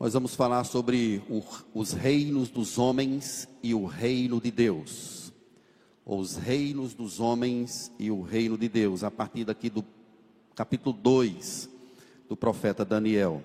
[0.00, 1.42] Nós vamos falar sobre o,
[1.74, 5.32] os reinos dos homens e o reino de Deus.
[6.06, 9.84] Os reinos dos homens e o reino de Deus, a partir daqui do
[10.54, 11.68] capítulo 2
[12.28, 13.42] do profeta Daniel.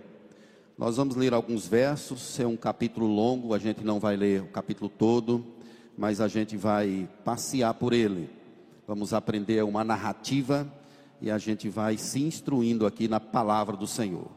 [0.77, 4.47] Nós vamos ler alguns versos, é um capítulo longo, a gente não vai ler o
[4.47, 5.43] capítulo todo,
[5.97, 8.29] mas a gente vai passear por ele.
[8.87, 10.71] Vamos aprender uma narrativa
[11.19, 14.27] e a gente vai se instruindo aqui na palavra do Senhor.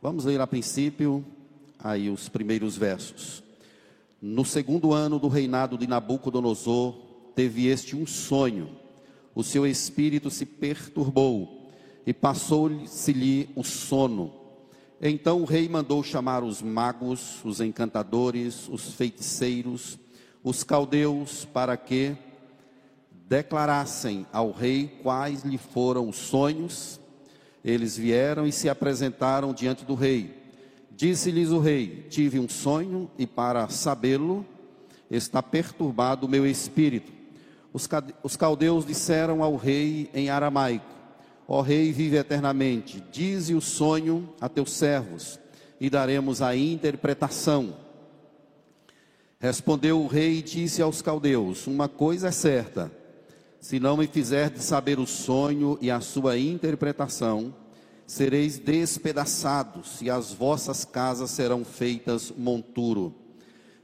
[0.00, 1.24] Vamos ler a princípio
[1.78, 3.42] aí os primeiros versos.
[4.20, 6.94] No segundo ano do reinado de Nabucodonosor,
[7.34, 8.70] teve este um sonho.
[9.34, 11.70] O seu espírito se perturbou
[12.06, 14.32] e passou-se-lhe o sono.
[15.00, 19.98] Então o rei mandou chamar os magos, os encantadores, os feiticeiros,
[20.42, 22.16] os caldeus, para que
[23.28, 27.00] declarassem ao rei quais lhe foram os sonhos.
[27.64, 30.35] Eles vieram e se apresentaram diante do rei.
[30.96, 34.46] Disse-lhes o rei: Tive um sonho e para sabê-lo
[35.10, 37.12] está perturbado o meu espírito.
[38.22, 40.86] Os caldeus disseram ao rei em aramaico:
[41.46, 43.04] Ó rei, vive eternamente.
[43.12, 45.38] Dize o sonho a teus servos
[45.78, 47.76] e daremos a interpretação.
[49.38, 52.90] Respondeu o rei e disse aos caldeus: Uma coisa é certa:
[53.60, 57.54] se não me fizerdes saber o sonho e a sua interpretação,
[58.06, 63.14] sereis despedaçados, e as vossas casas serão feitas monturo.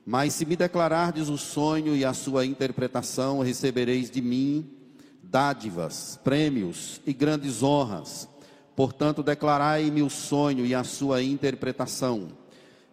[0.04, 4.68] Mas se me declarardes o sonho e a sua interpretação, recebereis de mim
[5.22, 8.28] dádivas, prêmios e grandes honras.
[8.74, 12.28] Portanto, declarai-me o sonho e a sua interpretação.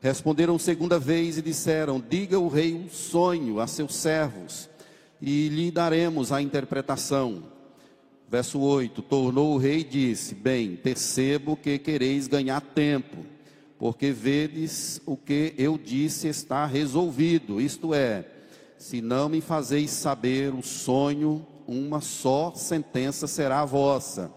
[0.01, 4.69] Responderam segunda vez e disseram: Diga o rei o sonho a seus servos,
[5.21, 7.43] e lhe daremos a interpretação.
[8.29, 13.25] Verso 8: Tornou o rei e disse: Bem, percebo que quereis ganhar tempo,
[13.79, 17.59] porque vedes o que eu disse está resolvido.
[17.59, 18.25] Isto é,
[18.77, 24.31] se não me fazeis saber o sonho, uma só sentença será a vossa,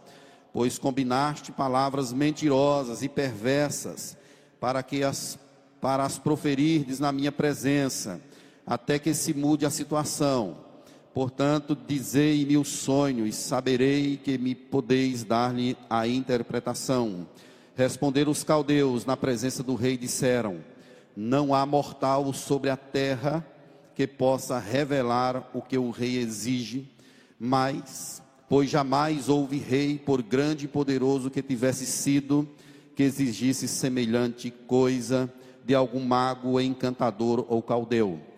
[0.54, 4.16] pois combinaste palavras mentirosas e perversas
[4.58, 5.38] para que as
[5.82, 8.20] para as proferirdes na minha presença,
[8.64, 10.61] até que se mude a situação.
[11.14, 17.26] Portanto, dizei-me o sonho e saberei que me podeis dar-lhe a interpretação.
[17.76, 20.60] Responderam os caldeus na presença do rei disseram:
[21.14, 23.46] Não há mortal sobre a terra
[23.94, 26.88] que possa revelar o que o rei exige,
[27.38, 32.48] mas pois jamais houve rei por grande e poderoso que tivesse sido
[32.96, 35.32] que exigisse semelhante coisa
[35.64, 38.31] de algum mago, encantador ou caldeu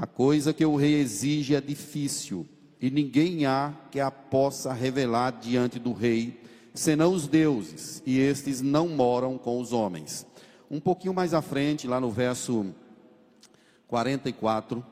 [0.00, 2.46] a coisa que o rei exige é difícil,
[2.80, 6.40] e ninguém há que a possa revelar diante do rei,
[6.72, 10.24] senão os deuses, e estes não moram com os homens.
[10.70, 12.66] Um pouquinho mais à frente, lá no verso
[13.88, 14.86] 44,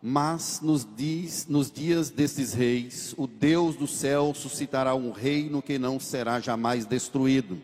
[0.00, 5.78] mas nos, diz, nos dias destes reis, o Deus do céu suscitará um reino que
[5.78, 7.60] não será jamais destruído.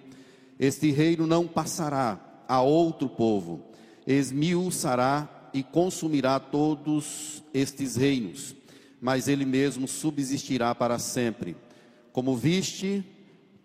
[0.61, 3.63] Este reino não passará a outro povo,
[4.07, 8.55] esmiuçará e consumirá todos estes reinos,
[9.01, 11.57] mas ele mesmo subsistirá para sempre.
[12.13, 13.05] Como viste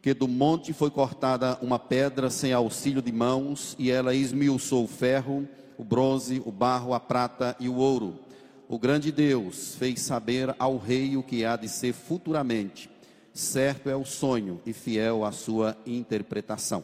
[0.02, 4.88] que do monte foi cortada uma pedra sem auxílio de mãos, e ela esmiuçou o
[4.88, 8.20] ferro, o bronze, o barro, a prata e o ouro.
[8.68, 12.90] O grande Deus fez saber ao rei o que há de ser futuramente.
[13.34, 16.84] Certo é o sonho e fiel a sua interpretação.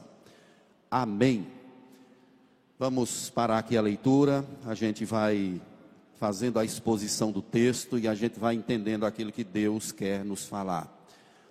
[0.90, 1.59] Amém.
[2.82, 5.62] Vamos parar aqui a leitura, a gente vai
[6.18, 10.46] fazendo a exposição do texto e a gente vai entendendo aquilo que Deus quer nos
[10.46, 10.90] falar.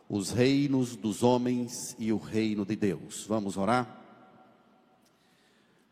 [0.09, 3.27] Os reinos dos homens e o reino de Deus.
[3.29, 4.01] Vamos orar?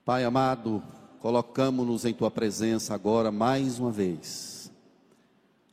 [0.06, 0.82] Pai amado,
[1.20, 4.72] colocamos-nos em tua presença agora mais uma vez,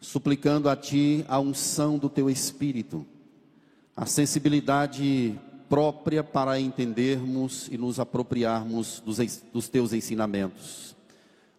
[0.01, 3.05] suplicando a ti a unção do teu espírito,
[3.95, 5.39] a sensibilidade
[5.73, 9.17] própria para entendermos e nos apropriarmos dos,
[9.51, 10.95] dos teus ensinamentos.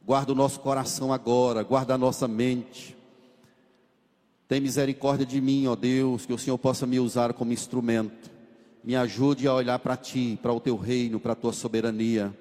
[0.07, 2.97] Guarda o nosso coração agora, guarda a nossa mente.
[4.47, 8.31] Tem misericórdia de mim, ó Deus, que o Senhor possa me usar como instrumento.
[8.85, 12.33] Me ajude a olhar para ti, para o teu reino, para a tua soberania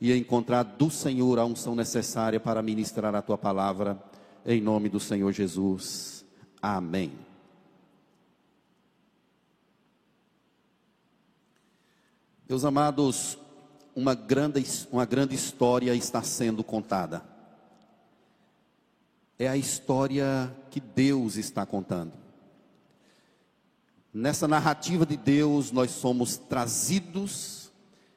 [0.00, 4.02] e a encontrar do Senhor a unção necessária para ministrar a tua palavra,
[4.46, 6.24] em nome do Senhor Jesus.
[6.62, 7.23] Amém.
[12.46, 13.38] Meus amados,
[13.96, 14.62] uma grande,
[14.92, 17.24] uma grande história está sendo contada.
[19.38, 22.12] É a história que Deus está contando.
[24.12, 27.72] Nessa narrativa de Deus, nós somos trazidos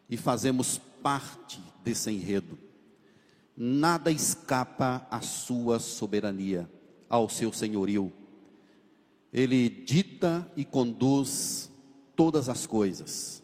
[0.10, 2.60] e fazemos parte desse enredo.
[3.56, 6.70] Nada escapa à sua soberania,
[7.10, 8.12] ao seu senhorio.
[9.32, 11.72] Ele dita e conduz
[12.16, 13.42] todas as coisas,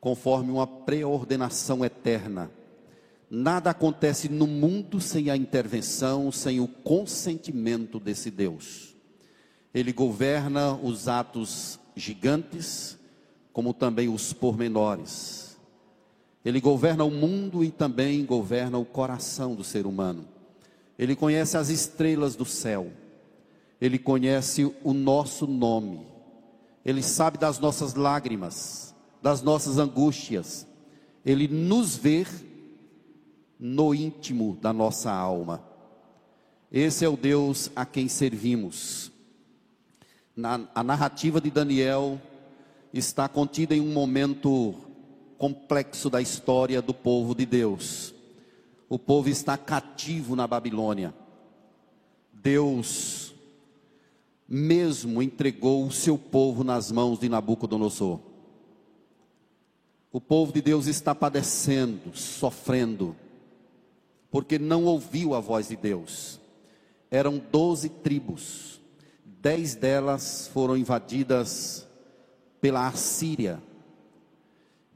[0.00, 2.50] conforme uma preordenação eterna.
[3.30, 8.96] Nada acontece no mundo sem a intervenção, sem o consentimento desse Deus.
[9.74, 12.98] Ele governa os atos gigantes,
[13.52, 15.58] como também os pormenores.
[16.44, 20.26] Ele governa o mundo e também governa o coração do ser humano.
[20.98, 22.90] Ele conhece as estrelas do céu.
[23.80, 26.06] Ele conhece o nosso nome.
[26.84, 28.87] Ele sabe das nossas lágrimas,
[29.22, 30.66] das nossas angústias.
[31.24, 32.26] Ele nos vê
[33.58, 35.62] no íntimo da nossa alma.
[36.70, 39.10] Esse é o Deus a quem servimos.
[40.36, 42.20] Na, a narrativa de Daniel
[42.92, 44.74] está contida em um momento
[45.36, 48.14] complexo da história do povo de Deus.
[48.88, 51.14] O povo está cativo na Babilônia.
[52.32, 53.34] Deus
[54.48, 58.27] mesmo entregou o seu povo nas mãos de Nabucodonosor.
[60.10, 63.14] O povo de Deus está padecendo, sofrendo,
[64.30, 66.40] porque não ouviu a voz de Deus.
[67.10, 68.80] Eram doze tribos,
[69.24, 71.86] dez delas foram invadidas
[72.60, 73.62] pela Assíria,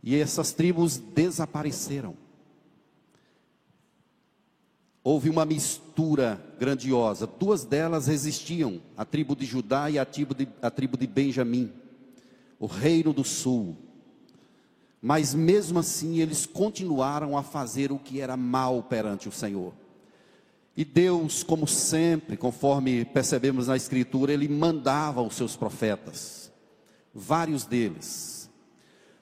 [0.02, 2.16] e essas tribos desapareceram.
[5.04, 7.26] Houve uma mistura grandiosa.
[7.26, 11.72] Duas delas resistiam, a tribo de Judá e a tribo de, a tribo de Benjamim,
[12.58, 13.76] o reino do sul.
[15.02, 19.74] Mas mesmo assim eles continuaram a fazer o que era mal perante o Senhor.
[20.76, 26.52] E Deus, como sempre, conforme percebemos na Escritura, Ele mandava os seus profetas,
[27.12, 28.48] vários deles.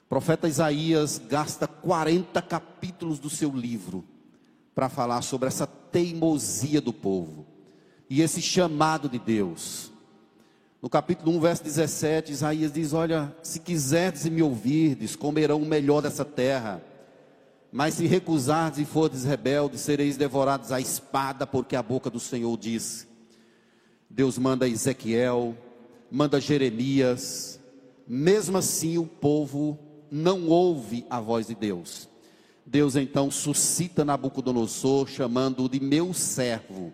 [0.05, 4.05] O profeta Isaías gasta 40 capítulos do seu livro
[4.75, 7.45] para falar sobre essa teimosia do povo
[8.09, 9.90] e esse chamado de Deus.
[10.81, 16.01] No capítulo 1, verso 17, Isaías diz: Olha, se quiserdes me ouvirdes, comerão o melhor
[16.01, 16.83] dessa terra.
[17.71, 22.57] Mas se recusardes e fordes rebeldes, sereis devorados à espada, porque a boca do Senhor
[22.57, 23.07] diz.
[24.09, 25.55] Deus manda Ezequiel,
[26.09, 27.59] manda Jeremias,
[28.07, 29.77] mesmo assim o povo
[30.09, 32.09] não ouve a voz de Deus.
[32.65, 36.91] Deus então suscita Nabucodonosor, chamando-o de meu servo.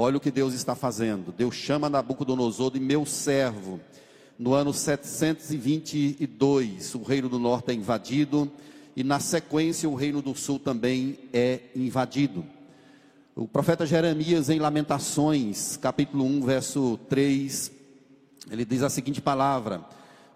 [0.00, 1.34] Olha o que Deus está fazendo.
[1.36, 3.80] Deus chama Nabucodonosor de meu servo.
[4.38, 8.48] No ano 722, o reino do norte é invadido,
[8.94, 12.44] e na sequência, o reino do sul também é invadido.
[13.34, 17.72] O profeta Jeremias, em Lamentações, capítulo 1, verso 3,
[18.52, 19.84] ele diz a seguinte palavra: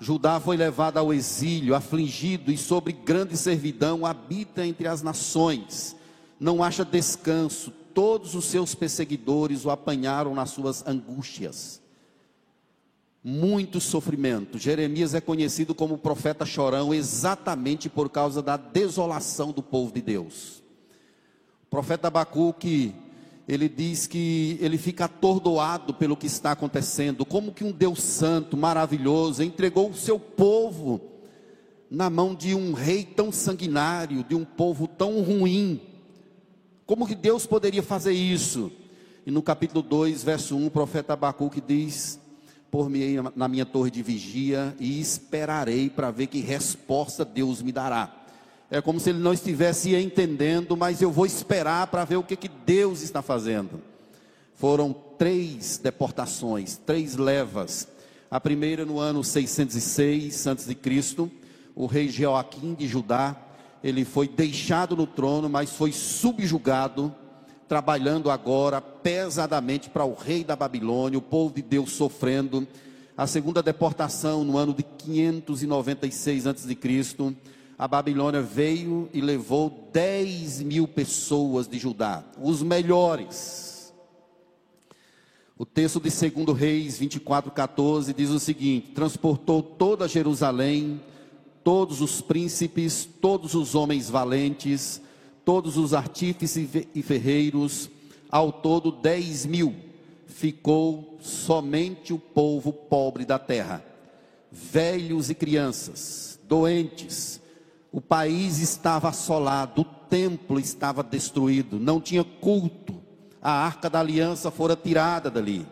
[0.00, 5.94] Judá foi levado ao exílio, afligido e sobre grande servidão, habita entre as nações,
[6.41, 11.81] não acha descanso, todos os seus perseguidores o apanharam nas suas angústias.
[13.25, 14.59] Muito sofrimento.
[14.59, 20.62] Jeremias é conhecido como profeta chorão exatamente por causa da desolação do povo de Deus.
[21.65, 22.94] O profeta Abacuque
[23.47, 28.56] ele diz que ele fica atordoado pelo que está acontecendo, como que um Deus santo,
[28.56, 31.00] maravilhoso, entregou o seu povo
[31.91, 35.81] na mão de um rei tão sanguinário, de um povo tão ruim.
[36.86, 38.72] Como que Deus poderia fazer isso?
[39.24, 42.19] E no capítulo 2, verso 1, o profeta Abacuque diz:
[42.70, 47.70] Por mim na minha torre de vigia e esperarei para ver que resposta Deus me
[47.70, 48.22] dará.
[48.70, 52.34] É como se ele não estivesse entendendo, mas eu vou esperar para ver o que,
[52.34, 53.82] que Deus está fazendo.
[54.55, 57.86] Foram três deportações, três levas.
[58.31, 61.31] A primeira no ano 606 a.C.,
[61.74, 63.36] o rei Joaquim de Judá,
[63.82, 67.15] ele foi deixado no trono, mas foi subjugado,
[67.69, 72.67] trabalhando agora pesadamente para o rei da Babilônia, o povo de Deus sofrendo.
[73.17, 76.77] A segunda deportação no ano de 596 a.C.,
[77.79, 83.93] a Babilônia veio e levou 10 mil pessoas de Judá, os melhores.
[85.58, 91.01] O texto de 2 Reis 24,14 diz o seguinte: transportou toda Jerusalém,
[91.64, 95.00] todos os príncipes, todos os homens valentes,
[95.44, 97.90] todos os artífices e ferreiros,
[98.31, 99.74] ao todo 10 mil.
[100.26, 103.84] Ficou somente o povo pobre da terra,
[104.50, 107.40] velhos e crianças, doentes,
[107.92, 112.94] o país estava assolado, o templo estava destruído, não tinha culto,
[113.40, 115.66] a arca da aliança fora tirada dali,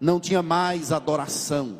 [0.00, 1.78] não tinha mais adoração.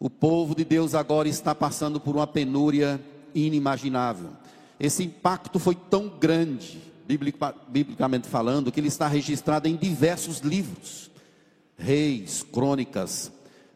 [0.00, 3.00] O povo de Deus agora está passando por uma penúria
[3.34, 4.30] inimaginável.
[4.78, 6.80] Esse impacto foi tão grande,
[7.68, 11.10] biblicamente falando, que ele está registrado em diversos livros,
[11.76, 13.32] reis, crônicas,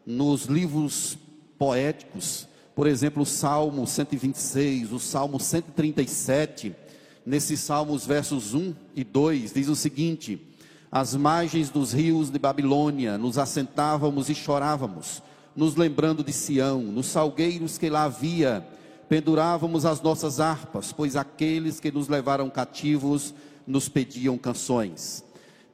[0.07, 1.19] nos livros
[1.59, 6.75] poéticos, por exemplo, o Salmo 126, o Salmo 137,
[7.27, 10.41] nesses salmos, versos 1 e 2, diz o seguinte:
[10.91, 15.23] Às margens dos rios de Babilônia, nos assentávamos e chorávamos,
[15.55, 18.67] nos lembrando de Sião, nos salgueiros que lá havia,
[19.09, 23.35] pendurávamos as nossas harpas, pois aqueles que nos levaram cativos
[23.67, 25.25] nos pediam canções.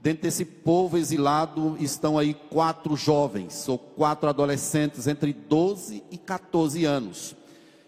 [0.01, 6.85] Dentro desse povo exilado estão aí quatro jovens, ou quatro adolescentes entre 12 e 14
[6.85, 7.35] anos.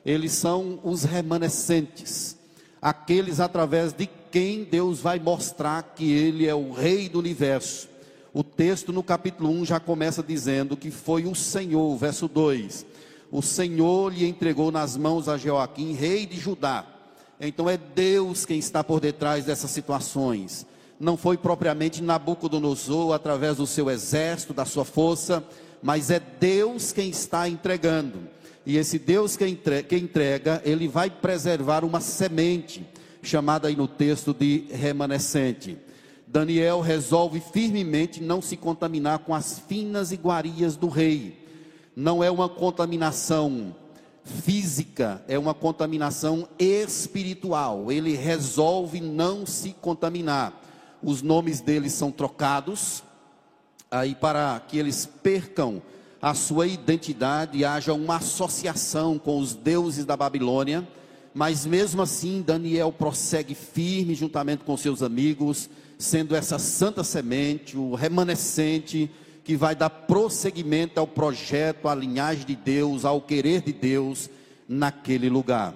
[0.04, 2.40] Eles são os remanescentes
[2.80, 7.88] aqueles através de quem Deus vai mostrar que Ele é o Rei do universo.
[8.32, 12.86] O texto no capítulo 1 já começa dizendo que foi o Senhor, verso 2:
[13.30, 16.86] O Senhor lhe entregou nas mãos a Joaquim, rei de Judá.
[17.40, 20.64] Então é Deus quem está por detrás dessas situações.
[20.98, 25.42] Não foi propriamente Nabucodonosor através do seu exército, da sua força,
[25.82, 28.28] mas é Deus quem está entregando.
[28.64, 29.46] E esse Deus que
[29.96, 32.86] entrega, ele vai preservar uma semente,
[33.22, 35.78] chamada aí no texto de remanescente.
[36.32, 41.44] Daniel resolve firmemente não se contaminar com as finas iguarias do rei.
[41.96, 43.74] Não é uma contaminação
[44.22, 47.90] física, é uma contaminação espiritual.
[47.90, 50.62] Ele resolve não se contaminar.
[51.02, 53.02] Os nomes deles são trocados
[53.90, 55.82] aí para que eles percam
[56.22, 60.86] a sua identidade e haja uma associação com os deuses da Babilônia,
[61.34, 65.68] mas mesmo assim Daniel prossegue firme juntamente com seus amigos,
[66.00, 69.10] sendo essa santa semente, o remanescente
[69.44, 74.30] que vai dar prosseguimento ao projeto, à linhagem de Deus, ao querer de Deus
[74.66, 75.74] naquele lugar.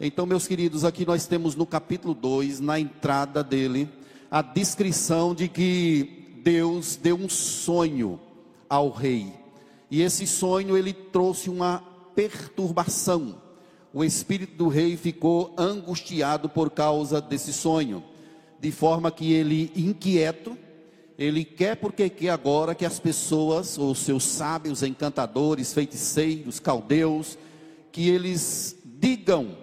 [0.00, 3.88] Então, meus queridos, aqui nós temos no capítulo 2, na entrada dele,
[4.30, 8.20] a descrição de que Deus deu um sonho
[8.68, 9.32] ao rei.
[9.90, 11.82] E esse sonho ele trouxe uma
[12.14, 13.42] perturbação.
[13.92, 18.04] O espírito do rei ficou angustiado por causa desse sonho,
[18.60, 20.56] de forma que ele inquieto,
[21.18, 27.38] ele quer porque quer agora que as pessoas, os seus sábios, encantadores, feiticeiros, caldeus,
[27.90, 29.56] que eles digam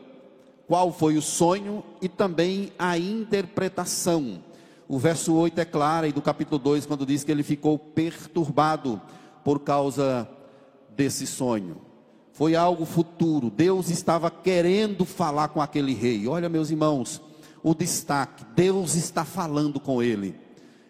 [0.68, 4.44] qual foi o sonho e também a interpretação.
[4.88, 9.00] O verso 8 é claro, e do capítulo 2, quando diz que ele ficou perturbado
[9.44, 10.28] por causa
[10.96, 11.78] desse sonho.
[12.32, 13.52] Foi algo futuro.
[13.52, 16.28] Deus estava querendo falar com aquele rei.
[16.28, 17.22] Olha, meus irmãos,
[17.64, 20.36] o destaque: Deus está falando com ele.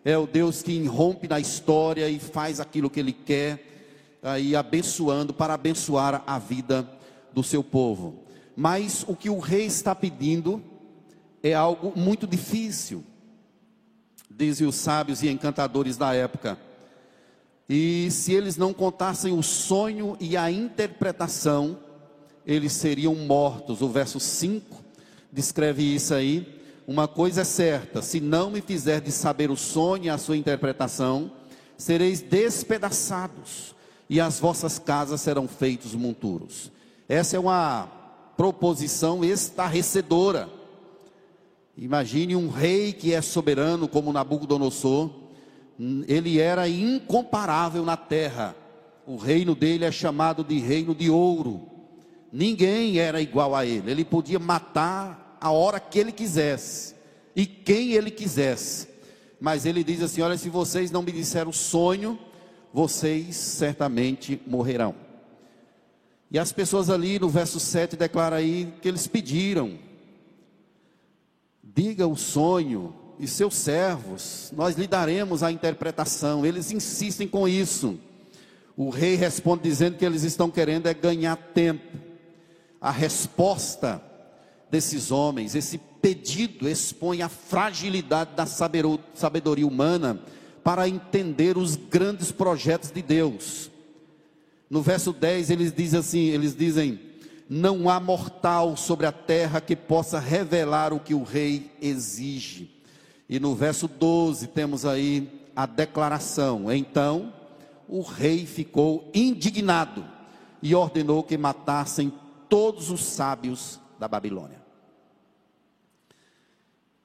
[0.04, 5.34] É o Deus que irrompe na história e faz aquilo que ele quer, aí abençoando
[5.34, 6.90] para abençoar a vida
[7.32, 8.24] do seu povo.
[8.56, 10.62] Mas o que o rei está pedindo
[11.42, 13.04] é algo muito difícil,
[14.30, 16.58] dizem os sábios e encantadores da época.
[17.70, 21.80] E se eles não contassem o sonho e a interpretação,
[22.46, 23.82] eles seriam mortos.
[23.82, 24.84] O verso 5
[25.32, 26.62] descreve isso aí.
[26.88, 31.32] Uma coisa é certa: se não me de saber o sonho e a sua interpretação,
[31.78, 33.76] sereis despedaçados,
[34.10, 36.72] e as vossas casas serão feitos monturos.
[37.08, 37.88] Essa é uma
[38.38, 40.50] proposição estarrecedora.
[41.78, 45.24] Imagine um rei que é soberano como Nabucodonosor
[46.08, 48.56] ele era incomparável na terra.
[49.06, 51.68] O reino dele é chamado de reino de ouro.
[52.32, 53.92] Ninguém era igual a ele.
[53.92, 56.96] Ele podia matar a hora que ele quisesse
[57.36, 58.88] e quem ele quisesse.
[59.42, 62.18] Mas ele diz assim: Olha, se vocês não me disseram o sonho,
[62.74, 64.96] vocês certamente morrerão.
[66.32, 69.78] E as pessoas ali no verso 7 declara aí que eles pediram:
[71.62, 76.46] Diga o sonho, e seus servos, nós lhe daremos a interpretação.
[76.46, 78.00] Eles insistem com isso.
[78.78, 81.98] O rei responde dizendo que eles estão querendo é ganhar tempo.
[82.80, 84.02] A resposta
[84.74, 90.20] desses homens, esse pedido expõe a fragilidade da sabedoria humana
[90.64, 93.70] para entender os grandes projetos de Deus.
[94.68, 97.00] No verso 10 eles dizem assim, eles dizem:
[97.48, 102.72] não há mortal sobre a terra que possa revelar o que o rei exige.
[103.30, 107.32] E no verso 12 temos aí a declaração: Então
[107.88, 110.04] o rei ficou indignado
[110.64, 112.12] e ordenou que matassem
[112.50, 114.63] todos os sábios da Babilônia.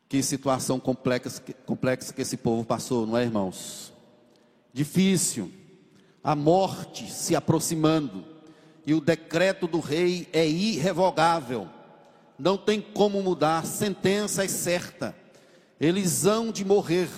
[0.09, 3.93] Que situação complexa, complexa que esse povo passou, não é, irmãos?
[4.73, 5.53] Difícil,
[6.25, 8.25] a morte se aproximando,
[8.87, 11.69] e o decreto do rei é irrevogável.
[12.39, 15.15] não tem como mudar, a sentença é certa.
[15.81, 17.11] Eles hão de morrer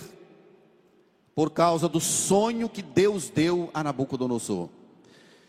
[1.35, 4.69] por causa do sonho que Deus deu a Nabucodonosor.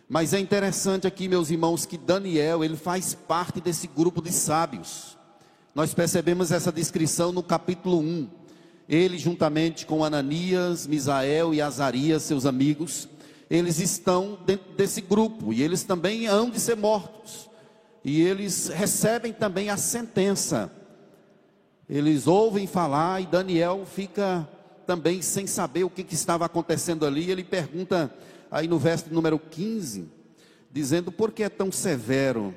[0.08, 5.18] Mas é interessante aqui, meus irmãos, que Daniel, ele faz parte desse grupo de sábios.
[5.74, 8.30] Nós percebemos essa descrição no capítulo 1.
[8.90, 13.08] Ele, juntamente com Ananias, Misael e Azarias, seus amigos,
[13.50, 17.50] eles estão dentro desse grupo e eles também hão de ser mortos
[18.04, 20.70] e eles recebem também a sentença.
[21.90, 24.48] Eles ouvem falar e Daniel fica
[24.86, 27.32] também sem saber o que, que estava acontecendo ali.
[27.32, 28.14] Ele pergunta
[28.50, 30.10] aí no verso número 15,
[30.70, 32.54] dizendo: Por que é tão severo?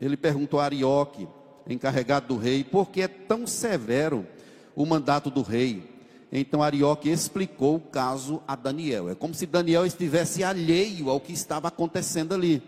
[0.00, 1.28] Ele perguntou a Arioque,
[1.68, 4.26] encarregado do rei, por que é tão severo
[4.74, 5.88] o mandato do rei?
[6.32, 9.08] Então Arioque explicou o caso a Daniel.
[9.08, 12.62] É como se Daniel estivesse alheio ao que estava acontecendo ali.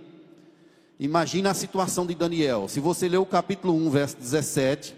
[0.98, 2.68] Imagina a situação de Daniel.
[2.68, 4.94] Se você ler o capítulo 1, verso 17,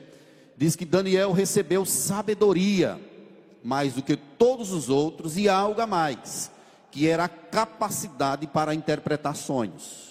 [0.56, 3.00] diz que Daniel recebeu sabedoria
[3.62, 6.50] mais do que todos os outros e algo a mais,
[6.90, 10.03] que era a capacidade para interpretar sonhos.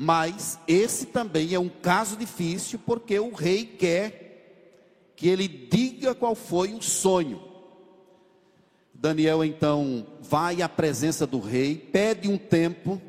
[0.00, 6.34] Mas esse também é um caso difícil porque o rei quer que ele diga qual
[6.34, 7.42] foi o sonho.
[8.94, 13.02] Daniel então vai à presença do rei, pede um tempo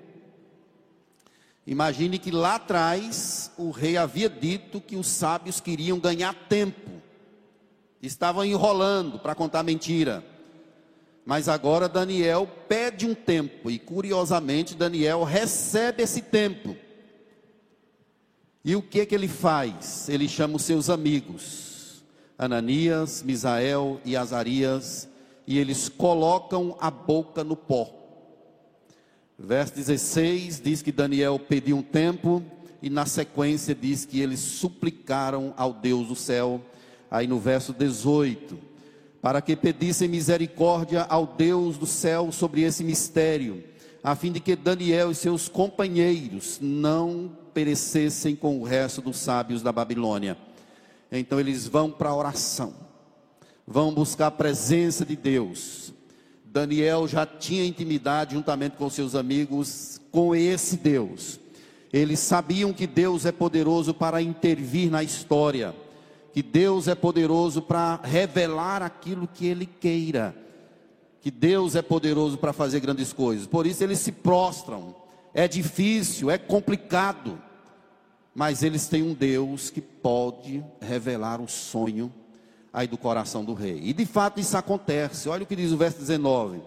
[1.70, 6.90] Imagine que lá atrás o rei havia dito que os sábios queriam ganhar tempo,
[8.02, 10.24] estavam enrolando para contar mentira.
[11.30, 16.76] Mas agora Daniel pede um tempo, e curiosamente Daniel recebe esse tempo.
[18.66, 20.10] E o que é que ele faz?
[20.10, 22.04] Ele chama os seus amigos,
[22.36, 25.08] Ananias, Misael e Azarias,
[25.46, 27.94] e eles colocam a boca no pó.
[29.38, 32.44] Verso 16 diz que Daniel pediu um tempo,
[32.82, 36.60] e na sequência diz que eles suplicaram ao Deus do céu.
[37.12, 38.69] Aí no verso 18,
[39.22, 43.64] para que pedissem misericórdia ao Deus do céu sobre esse mistério,
[44.04, 49.62] a fim de que Daniel e seus companheiros não perecessem com o resto dos sábios
[49.62, 50.38] da Babilônia.
[51.12, 52.74] Então eles vão para a oração,
[53.68, 55.94] vão buscar a presença de Deus,
[56.52, 61.40] Daniel já tinha intimidade juntamente com seus amigos com esse Deus.
[61.94, 65.76] Eles sabiam que Deus é poderoso para intervir na história,
[66.32, 70.36] que Deus é poderoso para revelar aquilo que Ele queira,
[71.22, 73.48] que Deus é poderoso para fazer grandes coisas.
[73.48, 74.96] Por isso eles se prostram.
[75.34, 77.40] É difícil, é complicado,
[78.34, 82.12] mas eles têm um Deus que pode revelar o sonho
[82.72, 83.80] aí do coração do rei.
[83.84, 85.30] E de fato isso acontece.
[85.30, 86.62] Olha o que diz o verso 19.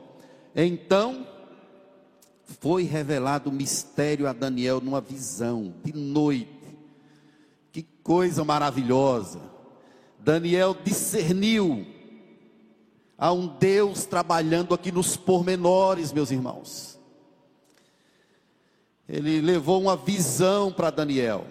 [0.54, 1.26] Então
[2.60, 6.50] foi revelado o mistério a Daniel numa visão de noite.
[7.72, 9.51] Que coisa maravilhosa.
[10.24, 11.84] Daniel discerniu
[13.18, 16.98] a um Deus trabalhando aqui nos pormenores, meus irmãos.
[19.08, 21.46] Ele levou uma visão para Daniel.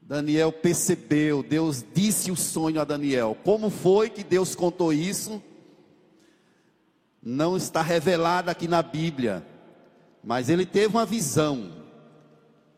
[0.00, 3.36] Daniel percebeu, Deus disse o sonho a Daniel.
[3.42, 5.42] Como foi que Deus contou isso?
[7.22, 9.44] Não está revelado aqui na Bíblia,
[10.22, 11.83] mas ele teve uma visão,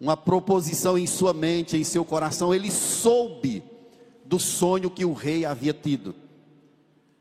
[0.00, 2.54] uma proposição em sua mente, em seu coração.
[2.54, 3.62] Ele soube
[4.24, 6.14] do sonho que o rei havia tido.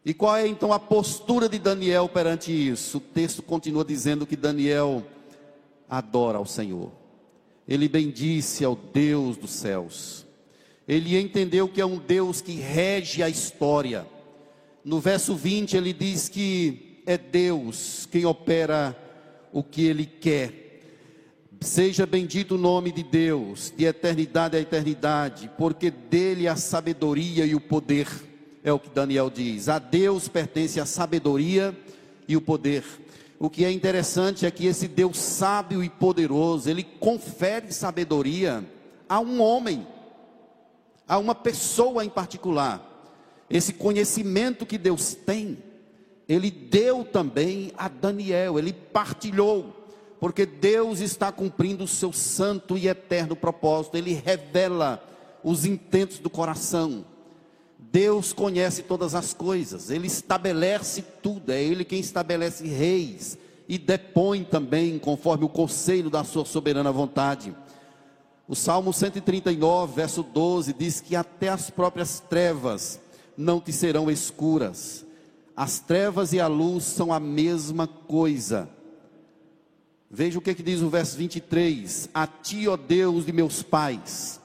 [0.05, 2.97] E qual é então a postura de Daniel perante isso?
[2.97, 5.03] O texto continua dizendo que Daniel
[5.89, 6.91] adora ao Senhor.
[7.67, 10.25] Ele bendisse ao Deus dos céus.
[10.87, 14.05] Ele entendeu que é um Deus que rege a história.
[14.83, 18.95] No verso 20 ele diz que é Deus quem opera
[19.51, 20.64] o que ele quer.
[21.61, 27.55] Seja bendito o nome de Deus, de eternidade a eternidade, porque dele a sabedoria e
[27.55, 28.07] o poder,
[28.63, 29.69] é o que Daniel diz.
[29.69, 31.75] A Deus pertence a sabedoria
[32.27, 32.83] e o poder.
[33.37, 38.63] O que é interessante é que esse Deus sábio e poderoso, ele confere sabedoria
[39.09, 39.85] a um homem,
[41.07, 42.91] a uma pessoa em particular.
[43.49, 45.57] Esse conhecimento que Deus tem,
[46.27, 49.84] ele deu também a Daniel, ele partilhou,
[50.19, 55.03] porque Deus está cumprindo o seu santo e eterno propósito, ele revela
[55.43, 57.05] os intentos do coração.
[57.77, 63.37] Deus conhece todas as coisas, Ele estabelece tudo, é Ele quem estabelece reis
[63.69, 67.55] e depõe também conforme o conselho da sua soberana vontade.
[68.47, 72.99] O Salmo 139, verso 12, diz que até as próprias trevas
[73.37, 75.05] não te serão escuras.
[75.55, 78.69] As trevas e a luz são a mesma coisa.
[80.15, 84.39] Veja o que, que diz o verso 23: A ti, ó Deus de meus pais,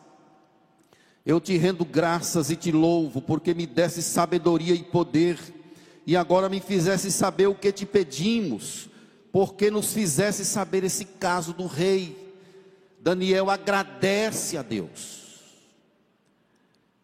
[1.25, 5.39] eu te rendo graças e te louvo, porque me desse sabedoria e poder,
[6.05, 8.89] e agora me fizesse saber o que te pedimos,
[9.31, 12.35] porque nos fizesse saber esse caso do rei.
[12.99, 15.21] Daniel agradece a Deus.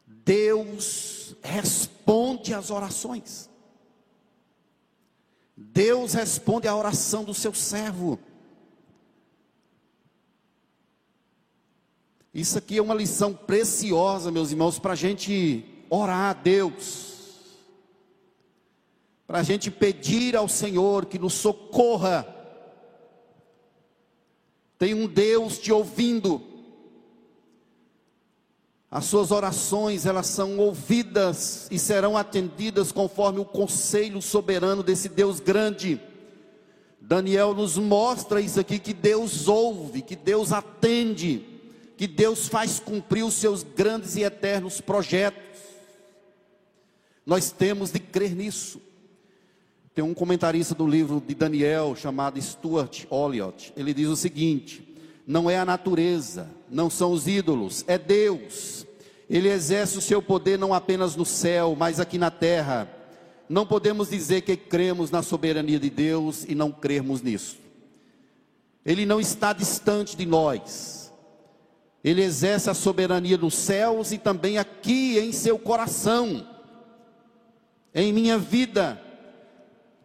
[0.08, 3.48] Deus responde às orações.
[5.56, 8.18] Deus responde à oração do seu servo.
[12.36, 17.14] Isso aqui é uma lição preciosa, meus irmãos, para a gente orar a Deus,
[19.26, 22.28] para a gente pedir ao Senhor que nos socorra.
[24.78, 26.42] Tem um Deus te ouvindo,
[28.90, 35.40] as suas orações, elas são ouvidas e serão atendidas conforme o conselho soberano desse Deus
[35.40, 35.98] grande.
[37.00, 41.55] Daniel nos mostra isso aqui: que Deus ouve, que Deus atende
[41.96, 45.42] que Deus faz cumprir os seus grandes e eternos projetos.
[47.24, 48.80] Nós temos de crer nisso.
[49.94, 53.72] Tem um comentarista do livro de Daniel chamado Stuart Olliott.
[53.76, 54.86] Ele diz o seguinte:
[55.26, 58.86] não é a natureza, não são os ídolos, é Deus.
[59.28, 62.88] Ele exerce o seu poder não apenas no céu, mas aqui na terra.
[63.48, 67.56] Não podemos dizer que cremos na soberania de Deus e não crermos nisso.
[68.84, 70.95] Ele não está distante de nós.
[72.06, 76.46] Ele exerce a soberania nos céus e também aqui em seu coração,
[77.92, 79.02] em minha vida,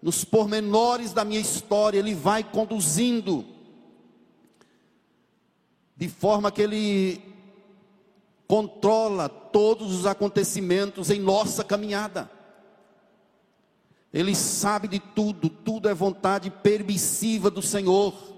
[0.01, 3.45] nos pormenores da minha história, Ele vai conduzindo,
[5.95, 7.21] de forma que Ele
[8.47, 12.31] controla todos os acontecimentos em nossa caminhada.
[14.11, 18.30] Ele sabe de tudo, tudo é vontade permissiva do Senhor.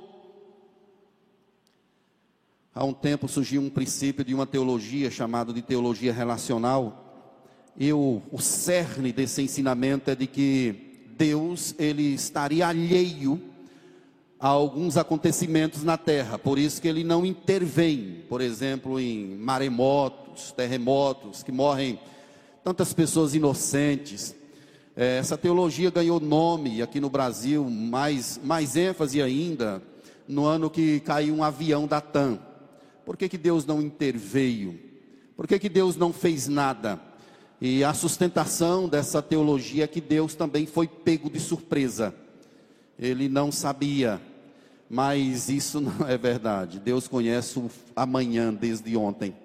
[2.76, 7.32] Há um tempo surgiu um princípio de uma teologia chamada de teologia relacional.
[7.78, 13.40] E o, o cerne desse ensinamento é de que Deus ele estaria alheio
[14.40, 20.52] a alguns acontecimentos na terra, por isso que ele não intervém, por exemplo, em maremotos,
[20.52, 21.98] terremotos, que morrem
[22.64, 24.36] tantas pessoas inocentes.
[24.98, 29.82] É, essa teologia ganhou nome aqui no Brasil, mais, mais ênfase ainda,
[30.28, 32.40] no ano que caiu um avião da TAM.
[33.06, 34.80] Por que, que Deus não interveio?
[35.36, 37.00] Por que, que Deus não fez nada?
[37.60, 42.14] E a sustentação dessa teologia é que Deus também foi pego de surpresa.
[43.00, 44.22] Ele não sabia,
[44.90, 46.80] mas isso não é verdade.
[46.80, 49.36] Deus conhece o amanhã desde ontem.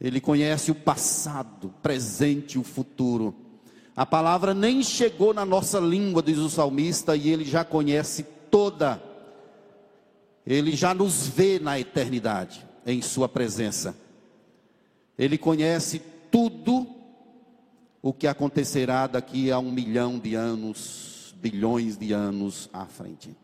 [0.00, 3.34] Ele conhece o passado, presente e o futuro.
[3.94, 9.02] A palavra nem chegou na nossa língua, diz o salmista, e ele já conhece toda
[10.46, 13.96] ele já nos vê na eternidade, em Sua presença.
[15.18, 16.86] Ele conhece tudo
[18.00, 23.36] o que acontecerá daqui a um milhão de anos, bilhões de anos à frente.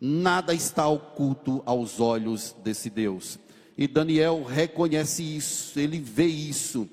[0.00, 3.38] Nada está oculto aos olhos desse Deus.
[3.78, 6.88] E Daniel reconhece isso, ele vê isso.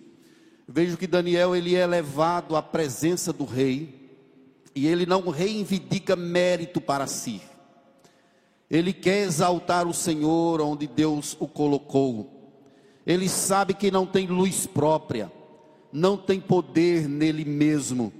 [0.68, 4.12] Vejo que Daniel ele é levado à presença do rei
[4.76, 7.42] e ele não reivindica mérito para si.
[8.72, 12.42] Ele quer exaltar o Senhor onde Deus o colocou.
[13.06, 15.30] Ele sabe que não tem luz própria,
[15.92, 18.14] não tem poder nele mesmo.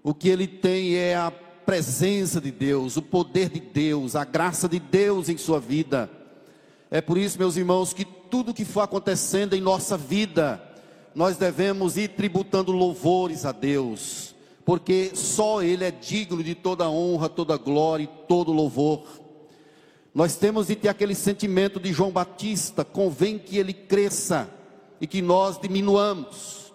[0.00, 4.68] O que ele tem é a presença de Deus, o poder de Deus, a graça
[4.68, 6.08] de Deus em sua vida.
[6.88, 10.62] É por isso, meus irmãos, que tudo que for acontecendo em nossa vida,
[11.12, 14.32] nós devemos ir tributando louvores a Deus,
[14.64, 19.21] porque só Ele é digno de toda honra, toda glória e todo louvor.
[20.14, 24.48] Nós temos de ter aquele sentimento de João Batista: convém que ele cresça
[25.00, 26.72] e que nós diminuamos.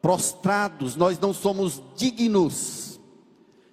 [0.00, 3.00] Prostrados, nós não somos dignos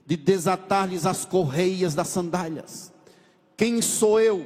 [0.05, 2.91] de desatar-lhes as correias das sandálias.
[3.55, 4.45] Quem sou eu?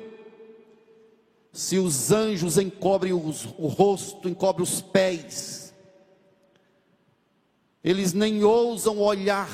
[1.52, 5.74] Se os anjos encobrem os, o rosto, encobrem os pés,
[7.84, 9.50] eles nem ousam olhar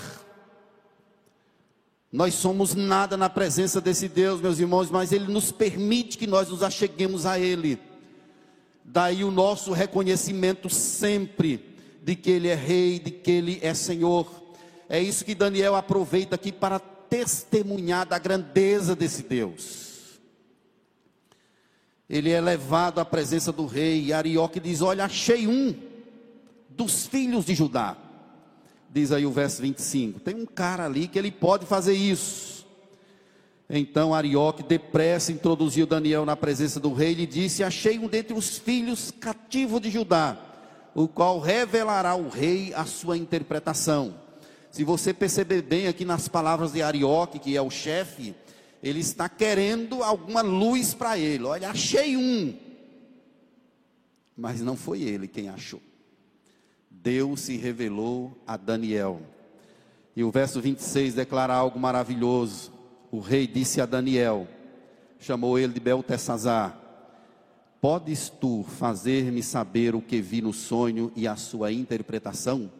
[2.15, 6.47] nós somos nada na presença desse Deus, meus irmãos, mas Ele nos permite que nós
[6.47, 7.77] nos acheguemos a Ele.
[8.85, 14.31] Daí o nosso reconhecimento sempre de que Ele é Rei, de que Ele é Senhor.
[14.87, 20.21] É isso que Daniel aproveita aqui para testemunhar da grandeza desse Deus.
[22.09, 25.75] Ele é levado à presença do rei, e Arioque diz: Olha, achei um
[26.69, 28.04] dos filhos de Judá
[28.95, 30.21] diz aí o verso 25.
[30.21, 32.65] Tem um cara ali que ele pode fazer isso.
[33.69, 38.57] Então Arioque depressa introduziu Daniel na presença do rei e disse: Achei um dentre os
[38.57, 40.37] filhos cativo de Judá,
[40.93, 44.15] o qual revelará ao rei a sua interpretação.
[44.71, 48.33] Se você perceber bem aqui nas palavras de Arioque, que é o chefe,
[48.81, 51.43] ele está querendo alguma luz para ele.
[51.43, 52.57] Olha, achei um.
[54.37, 55.81] Mas não foi ele quem achou.
[57.05, 59.21] Deus se revelou a Daniel.
[60.15, 62.71] E o verso 26 declara algo maravilhoso.
[63.11, 64.47] O rei disse a Daniel,
[65.19, 66.75] chamou ele de Beltesazar:
[67.79, 72.71] Podes tu fazer-me saber o que vi no sonho e a sua interpretação?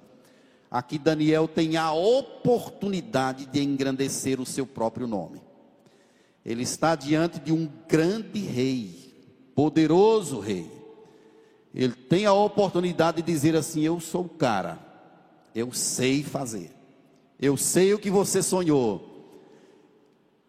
[0.72, 5.40] Aqui Daniel tem a oportunidade de engrandecer o seu próprio nome.
[6.44, 9.14] Ele está diante de um grande rei,
[9.54, 10.75] poderoso rei.
[11.76, 14.80] Ele tem a oportunidade de dizer assim: Eu sou o cara,
[15.54, 16.72] eu sei fazer,
[17.38, 19.12] eu sei o que você sonhou.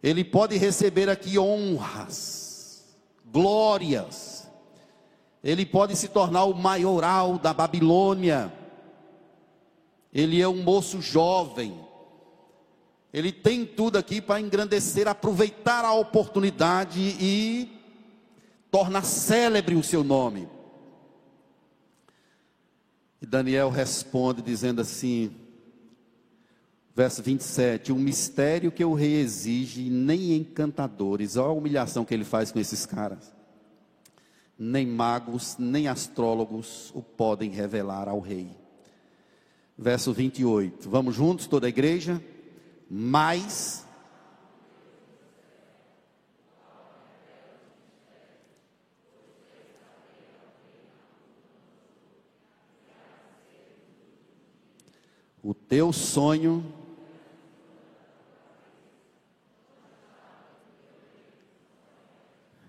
[0.00, 4.48] Ele pode receber aqui honras, glórias,
[5.42, 8.52] ele pode se tornar o maioral da Babilônia.
[10.14, 11.76] Ele é um moço jovem,
[13.12, 17.68] ele tem tudo aqui para engrandecer, aproveitar a oportunidade e
[18.70, 20.56] tornar célebre o seu nome.
[23.20, 25.31] E Daniel responde dizendo assim,
[26.94, 32.24] verso 27, um mistério que o rei exige, nem encantadores, olha a humilhação que ele
[32.24, 33.35] faz com esses caras.
[34.59, 38.50] Nem magos, nem astrólogos o podem revelar ao rei.
[39.76, 40.88] Verso 28.
[40.88, 42.22] Vamos juntos, toda a igreja?
[42.88, 43.86] mas
[55.46, 56.74] o teu sonho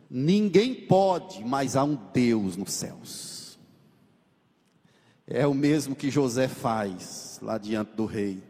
[0.07, 3.57] ninguém pode, mas há um Deus nos céus.
[5.25, 8.43] É o mesmo que José faz lá diante do rei.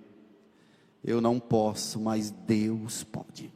[1.01, 3.49] Eu não posso, mas Deus pode.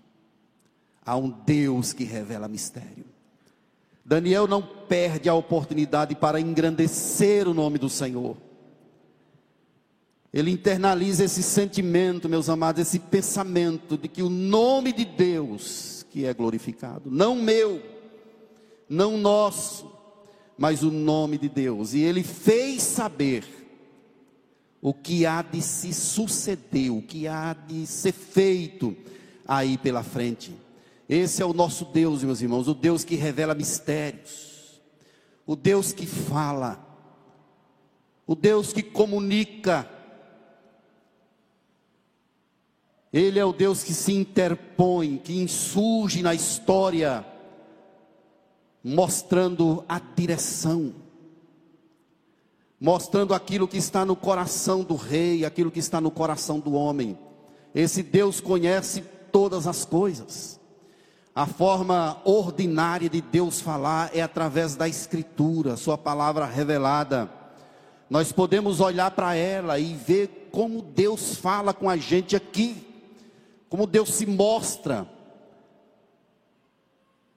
[1.05, 3.05] Há um Deus que revela mistério.
[4.05, 8.50] Daniel não perde a oportunidade para engrandecer o nome do Senhor.
[10.33, 16.25] Ele internaliza esse sentimento, meus amados, esse pensamento de que o nome de Deus que
[16.25, 17.81] é glorificado, não meu,
[18.87, 19.89] não nosso,
[20.57, 21.93] mas o nome de Deus.
[21.93, 23.45] E ele fez saber
[24.81, 28.95] o que há de se suceder, o que há de ser feito
[29.47, 30.53] aí pela frente.
[31.07, 34.81] Esse é o nosso Deus, meus irmãos, o Deus que revela mistérios,
[35.45, 36.79] o Deus que fala,
[38.25, 39.89] o Deus que comunica.
[43.11, 47.25] Ele é o Deus que se interpõe, que insurge na história,
[48.83, 50.93] mostrando a direção
[52.81, 57.15] mostrando aquilo que está no coração do rei, aquilo que está no coração do homem.
[57.75, 60.59] Esse Deus conhece todas as coisas.
[61.33, 67.31] A forma ordinária de Deus falar é através da Escritura, Sua palavra revelada.
[68.09, 72.90] Nós podemos olhar para ela e ver como Deus fala com a gente aqui,
[73.71, 75.09] como Deus se mostra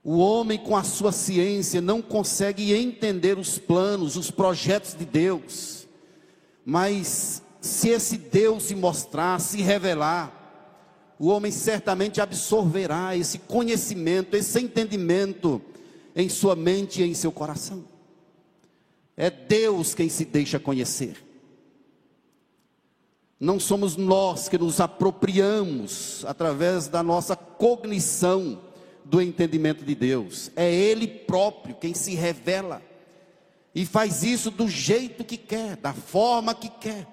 [0.03, 5.87] o homem, com a sua ciência, não consegue entender os planos, os projetos de Deus.
[6.65, 14.59] Mas, se esse Deus se mostrar, se revelar, o homem certamente absorverá esse conhecimento, esse
[14.59, 15.61] entendimento
[16.13, 17.85] em sua mente e em seu coração.
[19.15, 21.24] É Deus quem se deixa conhecer.
[23.39, 28.61] Não somos nós que nos apropriamos através da nossa cognição
[29.03, 30.51] do entendimento de Deus.
[30.55, 32.81] É Ele próprio quem se revela
[33.73, 37.05] e faz isso do jeito que quer, da forma que quer.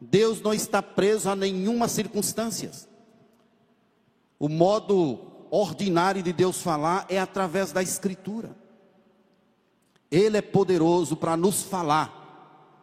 [0.00, 2.70] Deus não está preso a nenhuma circunstância.
[4.38, 5.18] O modo
[5.50, 8.54] ordinário de Deus falar é através da Escritura.
[10.10, 12.17] Ele é poderoso para nos falar,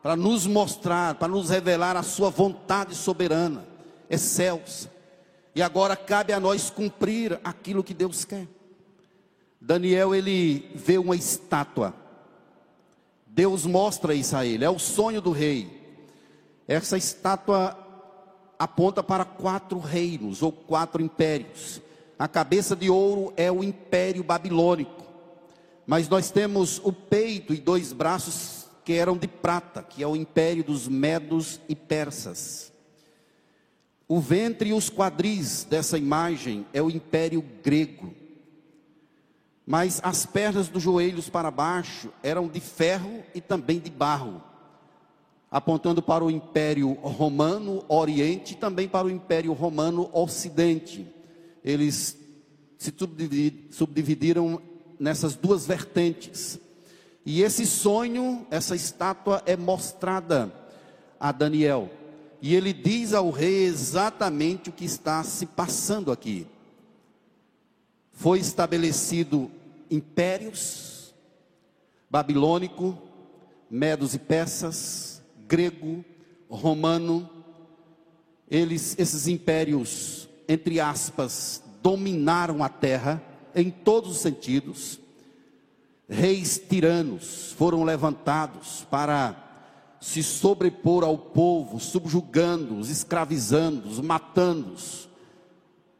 [0.05, 3.65] para nos mostrar, para nos revelar a Sua vontade soberana,
[4.07, 4.87] excelsa.
[5.55, 8.47] E agora cabe a nós cumprir aquilo que Deus quer.
[9.59, 11.91] Daniel ele vê uma estátua.
[13.25, 15.97] Deus mostra isso a ele, é o sonho do rei.
[16.67, 17.75] Essa estátua
[18.59, 21.81] aponta para quatro reinos ou quatro impérios.
[22.19, 25.03] A cabeça de ouro é o império babilônico.
[25.87, 30.15] Mas nós temos o peito e dois braços que eram de prata, que é o
[30.15, 32.71] império dos medos e persas.
[34.07, 38.13] O ventre e os quadris dessa imagem é o império grego.
[39.65, 44.43] Mas as pernas dos joelhos para baixo eram de ferro e também de barro,
[45.49, 51.07] apontando para o império romano oriente e também para o império romano ocidente.
[51.63, 52.15] Eles
[52.77, 52.93] se
[53.71, 54.61] subdividiram
[54.99, 56.59] nessas duas vertentes.
[57.25, 60.53] E esse sonho, essa estátua é mostrada
[61.19, 61.89] a Daniel.
[62.39, 66.45] E ele diz ao rei exatamente o que está se passando aqui.
[68.11, 69.49] Foi estabelecido
[69.89, 71.13] impérios,
[72.09, 72.95] babilônico,
[73.69, 76.05] medos e persas, grego,
[76.47, 77.27] romano.
[78.49, 83.21] Eles, esses impérios, entre aspas, dominaram a terra
[83.55, 84.99] em todos os sentidos.
[86.07, 89.43] Reis tiranos foram levantados para
[89.99, 95.09] se sobrepor ao povo, subjugando-os, escravizando-os, matando-os,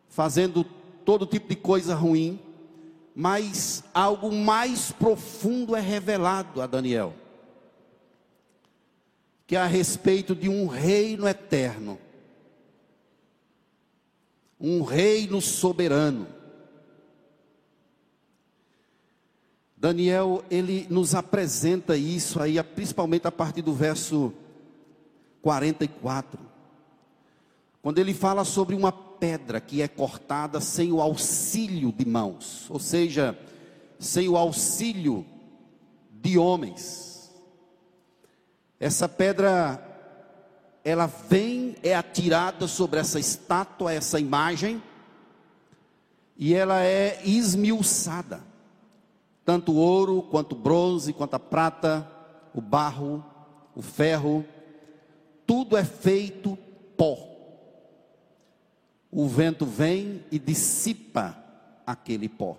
[0.08, 0.64] fazendo
[1.04, 2.40] todo tipo de coisa ruim,
[3.16, 7.16] mas algo mais profundo é revelado a Daniel,
[9.48, 11.98] que é a respeito de um reino eterno,
[14.60, 16.28] um reino soberano,
[19.86, 24.34] Daniel, ele nos apresenta isso aí, principalmente a partir do verso
[25.44, 26.40] 44.
[27.84, 32.80] Quando ele fala sobre uma pedra que é cortada sem o auxílio de mãos, ou
[32.80, 33.38] seja,
[34.00, 35.24] sem o auxílio
[36.12, 37.32] de homens.
[38.80, 39.80] Essa pedra,
[40.84, 44.82] ela vem, é atirada sobre essa estátua, essa imagem,
[46.36, 48.55] e ela é esmiuçada
[49.46, 52.10] tanto o ouro, quanto o bronze, quanto a prata,
[52.54, 53.24] o barro,
[53.76, 54.44] o ferro,
[55.46, 56.58] tudo é feito
[56.98, 57.16] pó.
[59.12, 61.38] O vento vem e dissipa
[61.86, 62.58] aquele pó.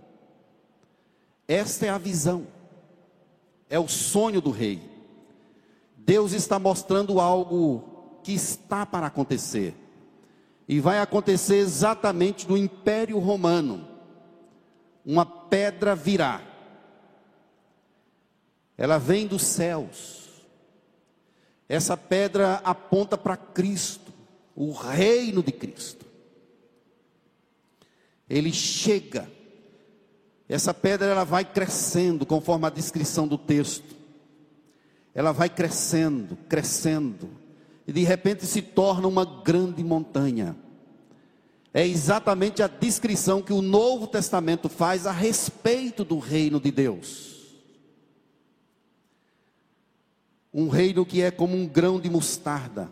[1.48, 2.46] Esta é a visão,
[3.68, 4.80] é o sonho do rei.
[5.96, 9.74] Deus está mostrando algo que está para acontecer,
[10.68, 13.88] e vai acontecer exatamente no Império Romano.
[15.04, 16.42] Uma pedra virá
[18.76, 20.26] ela vem dos céus.
[21.68, 24.12] Essa pedra aponta para Cristo,
[24.54, 26.06] o reino de Cristo.
[28.28, 29.28] Ele chega.
[30.48, 33.96] Essa pedra ela vai crescendo, conforme a descrição do texto.
[35.14, 37.30] Ela vai crescendo, crescendo,
[37.86, 40.54] e de repente se torna uma grande montanha.
[41.72, 47.35] É exatamente a descrição que o Novo Testamento faz a respeito do reino de Deus.
[50.56, 52.90] Um reino que é como um grão de mostarda,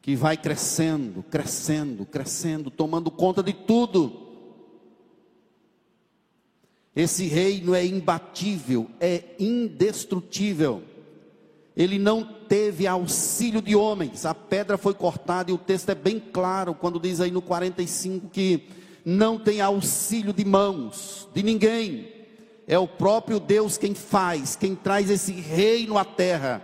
[0.00, 4.22] que vai crescendo, crescendo, crescendo, tomando conta de tudo.
[6.94, 10.82] Esse reino é imbatível, é indestrutível.
[11.76, 14.24] Ele não teve auxílio de homens.
[14.24, 18.30] A pedra foi cortada e o texto é bem claro quando diz aí no 45
[18.30, 18.66] que
[19.04, 22.15] não tem auxílio de mãos de ninguém
[22.66, 26.62] é o próprio Deus quem faz, quem traz esse reino à terra.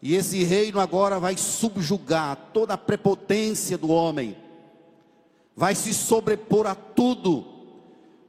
[0.00, 4.36] E esse reino agora vai subjugar toda a prepotência do homem,
[5.56, 7.44] vai se sobrepor a tudo.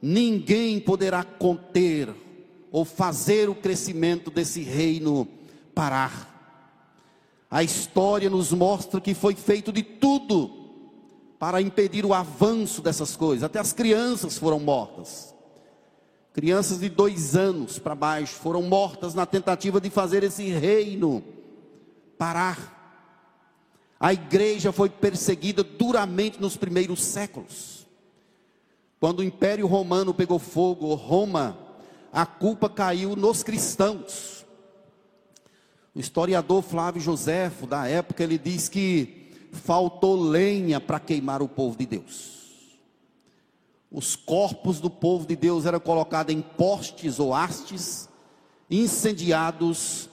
[0.02, 2.12] Ninguém poderá conter
[2.72, 5.28] ou fazer o crescimento desse reino
[5.74, 6.28] parar.
[7.48, 10.50] A história nos mostra que foi feito de tudo
[11.38, 15.34] para impedir o avanço dessas coisas, até as crianças foram mortas.
[16.32, 21.24] Crianças de dois anos para baixo foram mortas na tentativa de fazer esse reino
[22.16, 22.78] parar.
[23.98, 27.86] A igreja foi perseguida duramente nos primeiros séculos.
[29.00, 31.58] Quando o Império Romano pegou fogo, Roma,
[32.12, 34.46] a culpa caiu nos cristãos.
[35.94, 41.76] O historiador Flávio Joséfo, da época, ele diz que faltou lenha para queimar o povo
[41.76, 42.39] de Deus
[43.90, 48.08] os corpos do povo de Deus eram colocados em postes ou hastes,
[48.70, 50.08] incendiados,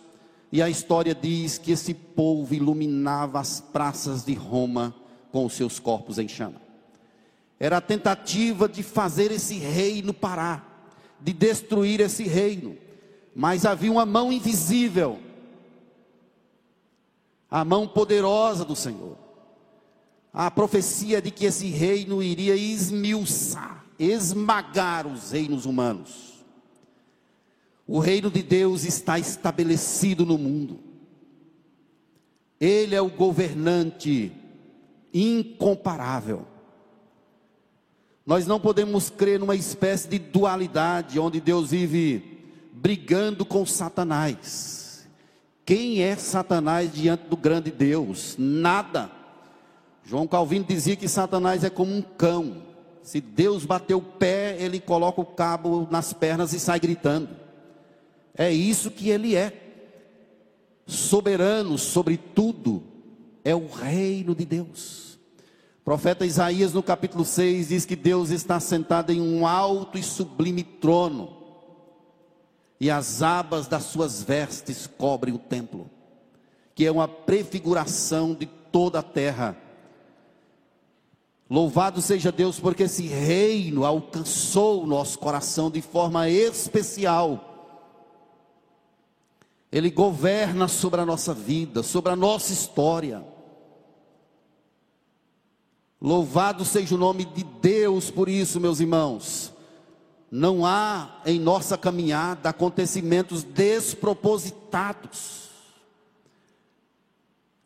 [0.51, 4.95] e a história diz que esse povo iluminava as praças de Roma
[5.31, 6.59] com os seus corpos em chama.
[7.59, 12.77] Era a tentativa de fazer esse reino parar, de destruir esse reino,
[13.35, 15.19] mas havia uma mão invisível,
[17.49, 19.26] a mão poderosa do Senhor
[20.33, 26.45] a profecia de que esse reino iria esmiuçar, esmagar os reinos humanos.
[27.87, 30.79] O reino de Deus está estabelecido no mundo.
[32.59, 34.31] Ele é o governante
[35.13, 36.45] incomparável.
[38.25, 42.37] Nós não podemos crer numa espécie de dualidade onde Deus vive
[42.73, 45.07] brigando com Satanás.
[45.65, 48.35] Quem é Satanás diante do grande Deus?
[48.37, 49.11] Nada.
[50.07, 52.63] João Calvino dizia que Satanás é como um cão.
[53.03, 57.27] Se Deus bater o pé, ele coloca o cabo nas pernas e sai gritando.
[58.33, 59.51] É isso que ele é.
[60.85, 62.81] Soberano sobre tudo,
[63.43, 65.19] é o reino de Deus.
[65.83, 70.63] Profeta Isaías, no capítulo 6, diz que Deus está sentado em um alto e sublime
[70.63, 71.35] trono,
[72.79, 75.89] e as abas das suas vestes cobrem o templo,
[76.73, 79.66] que é uma prefiguração de toda a terra.
[81.49, 87.45] Louvado seja Deus, porque esse reino alcançou o nosso coração de forma especial.
[89.71, 93.23] Ele governa sobre a nossa vida, sobre a nossa história.
[96.01, 99.53] Louvado seja o nome de Deus por isso, meus irmãos.
[100.29, 105.46] Não há em nossa caminhada acontecimentos despropositados.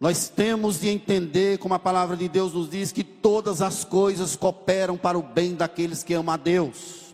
[0.01, 4.35] Nós temos de entender, como a palavra de Deus nos diz, que todas as coisas
[4.35, 7.13] cooperam para o bem daqueles que amam a Deus.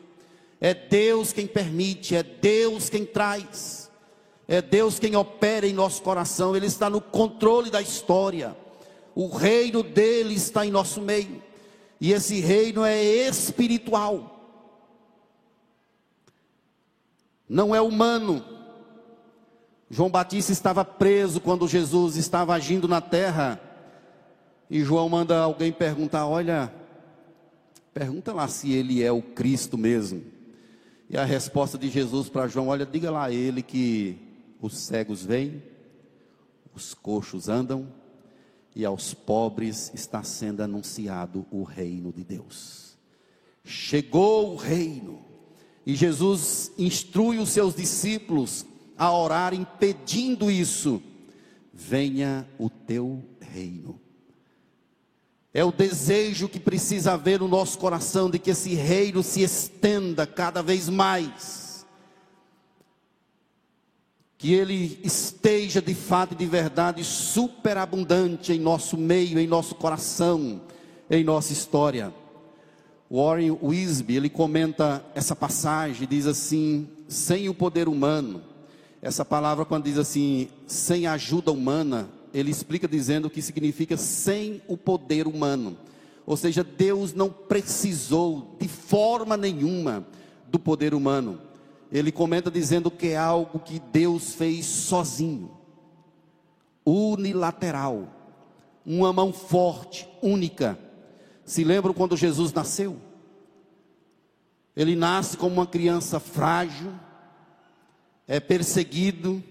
[0.61, 3.91] É Deus quem permite, é Deus quem traz,
[4.47, 8.55] é Deus quem opera em nosso coração, Ele está no controle da história.
[9.13, 11.43] O reino dele está em nosso meio.
[11.99, 14.63] E esse reino é espiritual.
[17.49, 18.56] Não é humano.
[19.89, 23.59] João Batista estava preso quando Jesus estava agindo na terra.
[24.69, 26.73] E João manda alguém perguntar: Olha,
[27.93, 30.23] pergunta lá se ele é o Cristo mesmo.
[31.09, 34.17] E a resposta de Jesus para João: Olha, diga lá a ele que
[34.61, 35.63] os cegos vêm,
[36.75, 37.87] os coxos andam,
[38.75, 42.97] e aos pobres está sendo anunciado o reino de Deus.
[43.63, 45.21] Chegou o reino,
[45.85, 48.65] e Jesus instrui os seus discípulos
[48.97, 51.01] a orarem pedindo isso:
[51.73, 53.99] venha o teu reino.
[55.53, 60.27] É o desejo que precisa haver no nosso coração de que esse reino se estenda
[60.27, 61.67] cada vez mais
[64.37, 70.61] que ele esteja de fato e de verdade superabundante em nosso meio, em nosso coração,
[71.09, 72.13] em nossa história.
[73.09, 78.43] Warren Wisby, ele comenta essa passagem, diz assim: sem o poder humano,
[79.01, 84.77] essa palavra quando diz assim, sem ajuda humana, ele explica dizendo que significa sem o
[84.77, 85.77] poder humano.
[86.25, 90.05] Ou seja, Deus não precisou de forma nenhuma
[90.49, 91.47] do poder humano
[91.91, 95.51] ele comenta dizendo que é algo que Deus fez sozinho,
[96.85, 98.07] unilateral,
[98.85, 100.77] uma mão forte, única.
[101.45, 102.97] Se lembram quando Jesus nasceu?
[104.75, 106.91] Ele nasce como uma criança frágil,
[108.27, 109.41] é perseguido,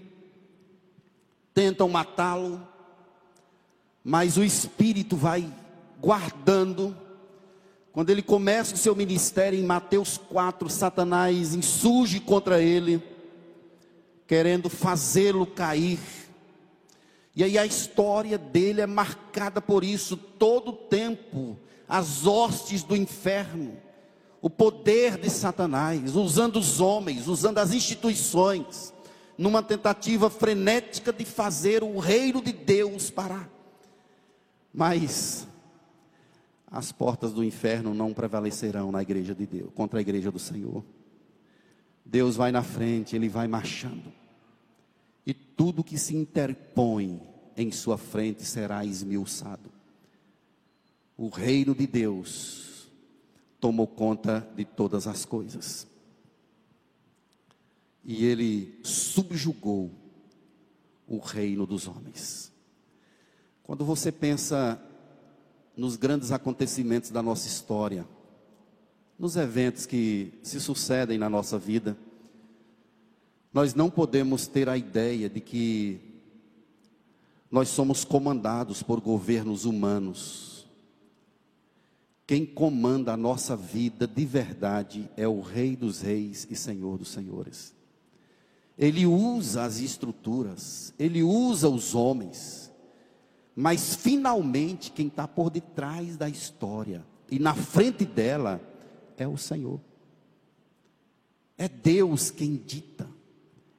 [1.53, 2.65] tentam matá-lo,
[4.03, 5.51] mas o Espírito vai
[5.99, 6.95] guardando
[7.97, 13.01] quando ele começa o seu ministério em Mateus 4, Satanás insurge contra ele,
[14.27, 15.97] querendo fazê-lo cair.
[17.35, 21.57] E aí a história dele é marcada por isso todo o tempo,
[21.89, 23.75] as hostes do inferno,
[24.41, 28.93] o poder de Satanás, usando os homens, usando as instituições,
[29.37, 33.49] numa tentativa frenética de fazer o reino de Deus parar.
[34.73, 35.47] Mas
[36.69, 40.83] as portas do inferno não prevalecerão na igreja de Deus, contra a igreja do Senhor.
[42.05, 44.13] Deus vai na frente, ele vai marchando.
[45.25, 47.21] E tudo que se interpõe
[47.55, 49.71] em sua frente será esmiuçado.
[51.17, 52.66] O reino de Deus
[53.59, 55.87] tomou conta de todas as coisas.
[58.03, 59.91] E ele subjugou
[61.07, 62.51] o reino dos homens.
[63.63, 64.81] Quando você pensa
[65.75, 68.07] nos grandes acontecimentos da nossa história,
[69.19, 71.97] nos eventos que se sucedem na nossa vida,
[73.53, 75.99] nós não podemos ter a ideia de que
[77.49, 80.56] nós somos comandados por governos humanos.
[82.27, 87.07] Quem comanda a nossa vida de verdade é o Rei dos Reis e Senhor dos
[87.07, 87.73] Senhores.
[88.77, 92.69] Ele usa as estruturas, ele usa os homens,
[93.55, 98.61] mas finalmente quem está por detrás da história e na frente dela
[99.17, 99.79] é o Senhor.
[101.57, 103.09] É Deus quem dita.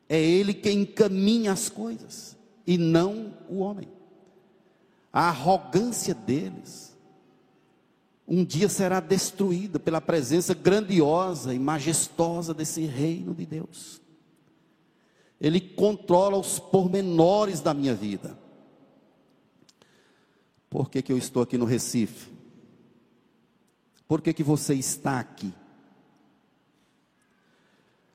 [0.09, 2.36] É Ele quem encaminha as coisas
[2.66, 3.88] e não o homem.
[5.12, 6.96] A arrogância deles
[8.29, 14.03] um dia será destruída pela presença grandiosa e majestosa desse reino de Deus.
[15.41, 18.39] Ele controla os pormenores da minha vida.
[20.68, 22.31] Por que, que eu estou aqui no Recife?
[24.07, 25.55] Por que, que você está aqui?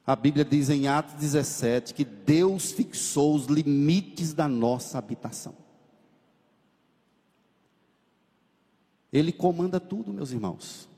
[0.05, 5.62] A Bíblia diz em Atos 17 que Deus fixou os limites da nossa habitação.
[9.14, 10.89] Ele comanda tudo, meus irmãos.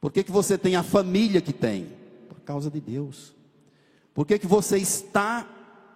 [0.00, 1.88] Por que, que você tem a família que tem?
[2.28, 3.34] Por causa de Deus.
[4.14, 5.46] Por que, que você está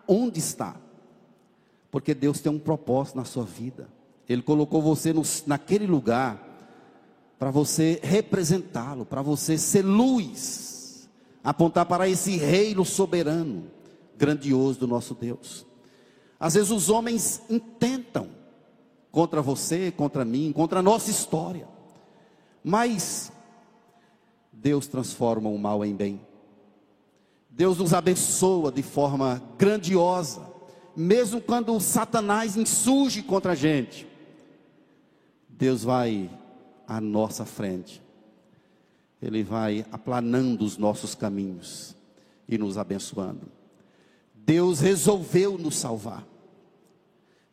[0.09, 0.77] onde está?
[1.91, 3.89] Porque Deus tem um propósito na sua vida.
[4.29, 6.43] Ele colocou você no, naquele lugar
[7.39, 11.09] para você representá-lo, para você ser luz,
[11.43, 13.65] apontar para esse reino soberano,
[14.17, 15.65] grandioso do nosso Deus.
[16.41, 18.29] Às vezes os homens intentam
[19.15, 21.69] contra você, contra mim, contra a nossa história,
[22.65, 23.31] mas
[24.53, 26.21] Deus transforma o mal em bem.
[27.49, 30.43] Deus nos abençoa de forma grandiosa,
[30.97, 34.05] mesmo quando Satanás insurge contra a gente.
[35.49, 36.29] Deus vai
[36.85, 38.03] à nossa frente,
[39.23, 41.95] Ele vai aplanando os nossos caminhos
[42.49, 43.47] e nos abençoando.
[44.35, 46.27] Deus resolveu nos salvar,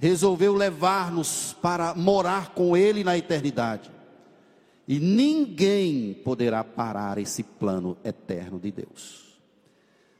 [0.01, 3.91] resolveu levar-nos para morar com Ele na eternidade,
[4.87, 9.39] e ninguém poderá parar esse plano eterno de Deus.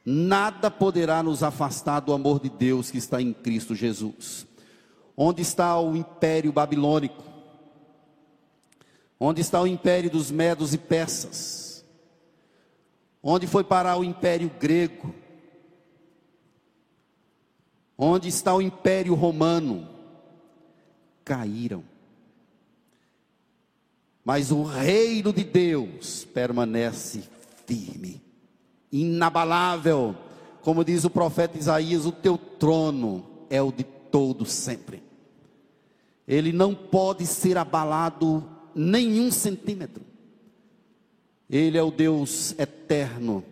[0.06, 4.46] Nada poderá nos afastar do amor de Deus que está em Cristo Jesus.
[5.18, 7.24] Onde está o império babilônico?
[9.20, 11.84] Onde está o império dos medos e persas?
[13.22, 15.14] Onde foi parar o império grego?
[18.04, 19.88] Onde está o império romano?
[21.24, 21.84] Caíram.
[24.26, 27.22] Mas o reino de Deus permanece
[27.68, 28.20] firme,
[28.92, 30.16] inabalável.
[30.64, 35.04] Como diz o profeta Isaías, o teu trono é o de todo sempre.
[36.28, 38.44] Ele não pode ser abalado
[38.74, 40.04] nenhum centímetro.
[41.48, 43.46] Ele é o Deus eterno,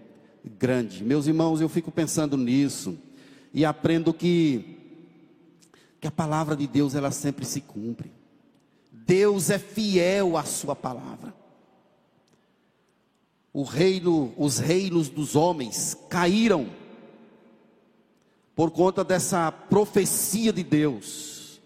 [0.43, 1.03] grande.
[1.03, 2.97] Meus irmãos, eu fico pensando nisso
[3.53, 4.79] e aprendo que
[5.99, 8.11] que a palavra de Deus ela sempre se cumpre.
[8.91, 11.33] Deus é fiel à sua palavra.
[13.51, 16.69] O reino, os reinos dos homens caíram
[18.55, 21.59] por conta dessa profecia de Deus.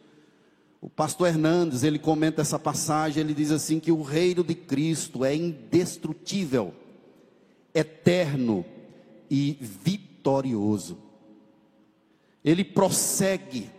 [0.82, 5.24] O pastor Hernandes, ele comenta essa passagem, ele diz assim que o reino de Cristo
[5.24, 6.74] é indestrutível,
[7.74, 8.66] eterno
[9.30, 11.03] e vitorioso.
[12.44, 13.70] Ele prossegue,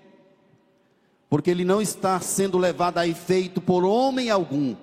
[1.29, 4.75] porque ele não está sendo levado a efeito por homem algum.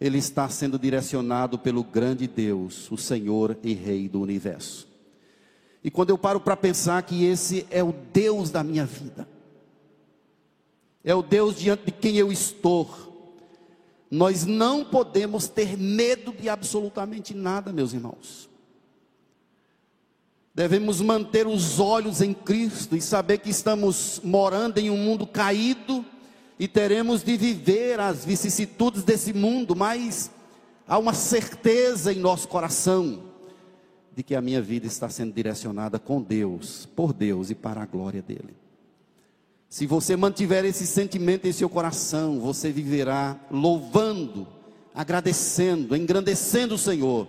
[0.00, 4.88] Ele está sendo direcionado pelo grande Deus, o Senhor e Rei do universo.
[5.82, 9.28] E quando eu paro para pensar que esse é o Deus da minha vida,
[11.04, 12.88] é o Deus diante de quem eu estou.
[14.10, 18.48] Nós não podemos ter medo de absolutamente nada, meus irmãos.
[20.54, 26.04] Devemos manter os olhos em Cristo e saber que estamos morando em um mundo caído
[26.58, 30.30] e teremos de viver as vicissitudes desse mundo, mas
[30.86, 33.24] há uma certeza em nosso coração
[34.14, 37.86] de que a minha vida está sendo direcionada com Deus, por Deus e para a
[37.86, 38.54] glória dele.
[39.68, 44.46] Se você mantiver esse sentimento em seu coração, você viverá louvando,
[44.94, 47.26] agradecendo, engrandecendo o Senhor,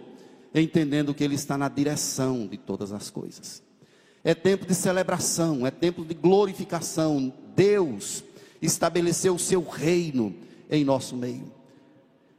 [0.62, 3.62] entendendo que Ele está na direção de todas as coisas.
[4.24, 7.34] É tempo de celebração, é tempo de glorificação.
[7.56, 8.24] Deus
[8.62, 10.36] estabeleceu o seu reino
[10.70, 11.52] em nosso meio.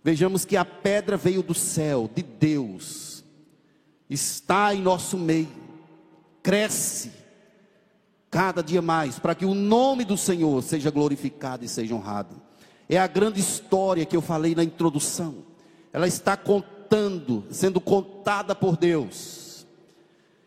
[0.03, 3.25] Vejamos que a pedra veio do céu, de Deus,
[4.09, 5.49] está em nosso meio,
[6.43, 7.11] cresce,
[8.31, 12.41] cada dia mais, para que o nome do Senhor seja glorificado e seja honrado.
[12.89, 15.45] É a grande história que eu falei na introdução.
[15.93, 16.37] Ela está
[16.89, 19.67] contando, sendo contada por Deus.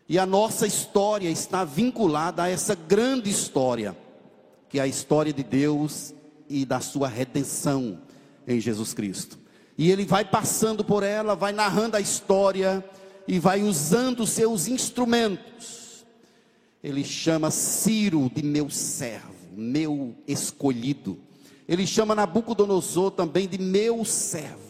[0.08, 3.96] E a nossa história está vinculada a essa grande história,
[4.68, 6.14] que é a história de Deus
[6.48, 8.00] e da sua redenção
[8.46, 9.38] em Jesus Cristo.
[9.78, 12.84] E ele vai passando por ela, vai narrando a história
[13.26, 15.80] e vai usando seus instrumentos
[16.82, 21.18] ele chama Ciro de meu servo, meu escolhido.
[21.68, 24.69] Ele chama Nabucodonosor também de meu servo.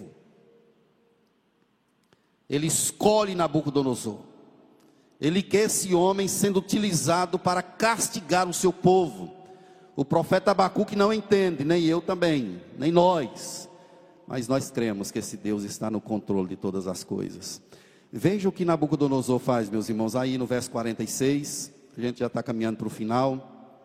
[2.51, 4.19] Ele escolhe Nabucodonosor.
[5.21, 9.33] Ele quer esse homem sendo utilizado para castigar o seu povo.
[9.95, 13.69] O profeta Abacuque não entende, nem eu também, nem nós.
[14.27, 17.61] mas nós cremos que esse Deus está no controle de todas as coisas.
[18.13, 22.43] Veja o que Nabucodonosor faz, meus irmãos, aí no verso 46, a gente já está
[22.43, 23.77] caminhando para o final.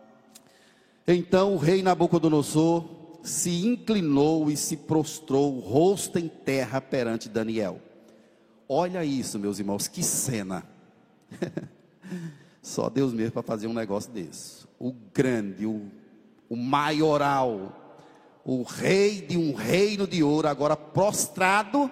[1.08, 2.86] Então o rei Nabucodonosor
[3.24, 7.80] se inclinou e se prostrou, rosto em terra perante Daniel.
[8.68, 10.64] Olha isso, meus irmãos, que cena.
[12.62, 14.66] Só Deus mesmo para fazer um negócio desse.
[14.80, 15.92] O grande, o,
[16.50, 18.02] o maioral,
[18.44, 21.92] o rei de um reino de ouro, agora prostrado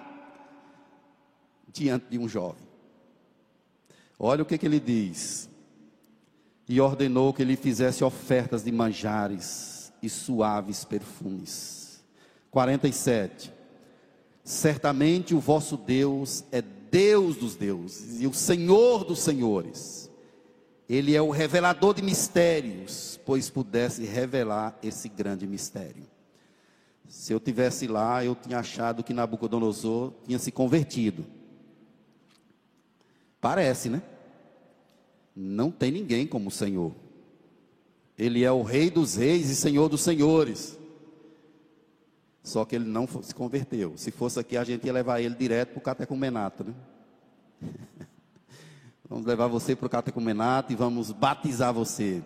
[1.72, 2.64] diante de um jovem.
[4.18, 5.48] Olha o que, que ele diz.
[6.68, 12.04] E ordenou que ele fizesse ofertas de manjares e suaves perfumes.
[12.50, 13.53] 47.
[14.44, 20.04] Certamente o vosso Deus é Deus dos deuses e o Senhor dos senhores
[20.88, 26.04] ele é o revelador de mistérios, pois pudesse revelar esse grande mistério.
[27.08, 31.24] Se eu tivesse lá, eu tinha achado que Nabucodonosor tinha se convertido.
[33.40, 34.02] Parece, né?
[35.34, 36.92] Não tem ninguém como o Senhor.
[38.16, 40.78] Ele é o Rei dos Reis e Senhor dos Senhores.
[42.44, 43.94] Só que ele não se converteu.
[43.96, 46.74] Se fosse aqui, a gente ia levar ele direto para o catecumenato, né?
[49.08, 52.22] Vamos levar você para o catecumenato e vamos batizar você.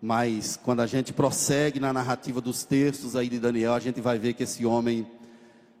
[0.00, 4.16] Mas quando a gente prossegue na narrativa dos textos aí de Daniel, a gente vai
[4.16, 5.04] ver que esse homem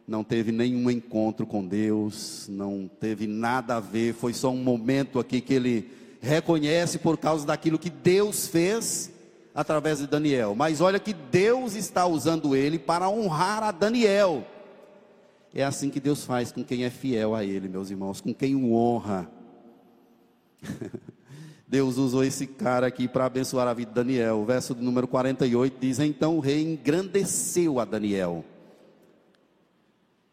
[0.06, 5.20] não teve nenhum encontro com Deus, não teve nada a ver, foi só um momento
[5.20, 9.13] aqui que ele reconhece por causa daquilo que Deus fez
[9.54, 10.54] através de Daniel.
[10.54, 14.44] Mas olha que Deus está usando ele para honrar a Daniel.
[15.54, 18.56] É assim que Deus faz com quem é fiel a ele, meus irmãos, com quem
[18.56, 19.30] o honra.
[21.68, 24.40] Deus usou esse cara aqui para abençoar a vida de Daniel.
[24.40, 28.44] O verso número 48 diz: Então o rei engrandeceu a Daniel.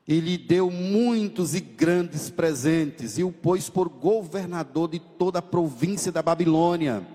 [0.07, 5.43] E lhe deu muitos e grandes presentes, e o pôs por governador de toda a
[5.43, 7.05] província da Babilônia,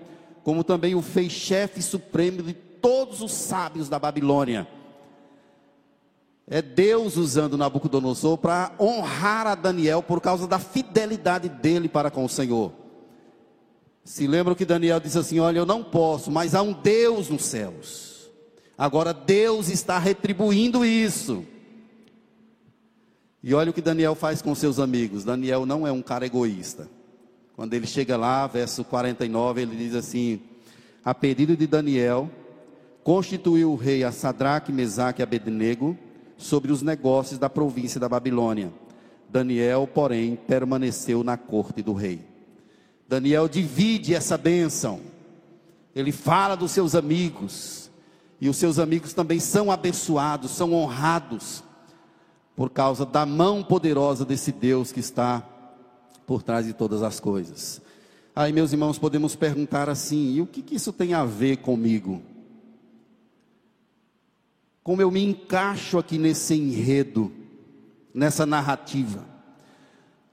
[0.47, 4.65] como também o fez chefe supremo de todos os sábios da Babilônia.
[6.47, 12.23] É Deus usando Nabucodonosor para honrar a Daniel por causa da fidelidade dele para com
[12.23, 12.71] o Senhor.
[14.05, 17.43] Se lembram que Daniel disse assim: Olha, eu não posso, mas há um Deus nos
[17.43, 18.29] céus.
[18.77, 21.43] Agora Deus está retribuindo isso.
[23.43, 25.25] E olha o que Daniel faz com seus amigos.
[25.25, 26.87] Daniel não é um cara egoísta.
[27.57, 30.39] Quando ele chega lá, verso 49, ele diz assim:
[31.03, 32.29] A pedido de Daniel,
[33.03, 35.97] constituiu o rei a Sadraque, Mesaque e Abednego
[36.37, 38.71] sobre os negócios da província da Babilônia.
[39.27, 42.21] Daniel, porém, permaneceu na corte do rei.
[43.09, 44.99] Daniel divide essa bênção.
[45.95, 47.89] Ele fala dos seus amigos.
[48.39, 51.63] E os seus amigos também são abençoados, são honrados,
[52.55, 55.43] por causa da mão poderosa desse Deus que está
[56.27, 57.81] por trás de todas as coisas.
[58.35, 62.21] Aí, meus irmãos, podemos perguntar assim: e o que, que isso tem a ver comigo?
[64.83, 67.31] Como eu me encaixo aqui nesse enredo,
[68.13, 69.25] nessa narrativa?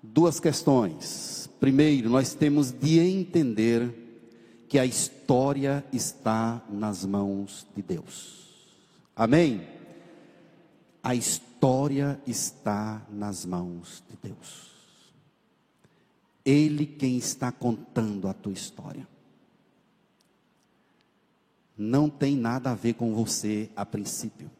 [0.02, 1.48] Duas questões.
[1.58, 8.44] Primeiro, nós temos de entender que a história está nas mãos de Deus.
[9.16, 9.66] Amém?
[11.02, 14.73] A história está nas mãos de Deus.
[16.44, 19.08] Ele quem está contando a tua história.
[21.76, 24.50] Não tem nada a ver com você a princípio.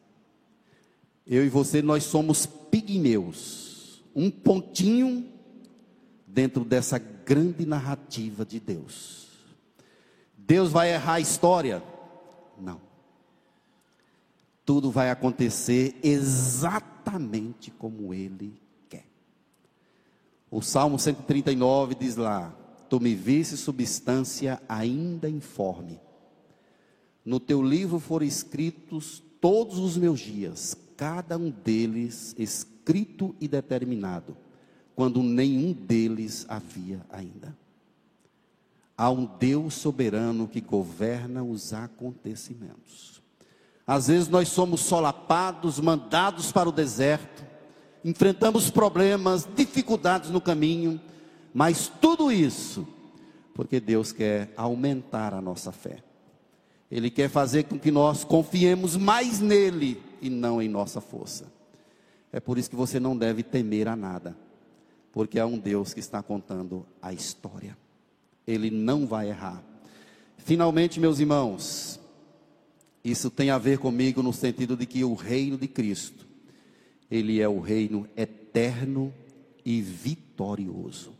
[1.25, 4.03] Eu e você, nós somos pigmeus.
[4.15, 5.31] Um pontinho
[6.27, 9.27] dentro dessa grande narrativa de Deus.
[10.37, 11.81] Deus vai errar a história?
[12.59, 12.81] Não.
[14.65, 18.64] Tudo vai acontecer exatamente como Ele.
[20.55, 22.55] O Salmo 139 diz lá:
[22.87, 25.99] Tu me viste substância ainda informe.
[27.25, 34.37] No teu livro foram escritos todos os meus dias, cada um deles escrito e determinado
[34.95, 37.53] quando nenhum deles havia ainda.
[38.97, 43.21] Há um Deus soberano que governa os acontecimentos.
[43.85, 47.44] Às vezes nós somos solapados, mandados para o deserto,
[48.05, 51.01] enfrentamos problemas, dificuldades no caminho,
[51.53, 52.87] mas tudo isso
[53.55, 56.03] porque Deus quer aumentar a nossa fé.
[56.91, 61.51] Ele quer fazer com que nós confiemos mais nele e não em nossa força.
[62.31, 64.37] É por isso que você não deve temer a nada
[65.15, 67.77] porque há um Deus que está contando a história.
[68.45, 69.63] Ele não vai errar.
[70.37, 71.97] Finalmente, meus irmãos,
[73.01, 76.27] isso tem a ver comigo no sentido de que o reino de Cristo,
[77.09, 79.13] Ele é o reino eterno
[79.63, 81.13] e vitorioso.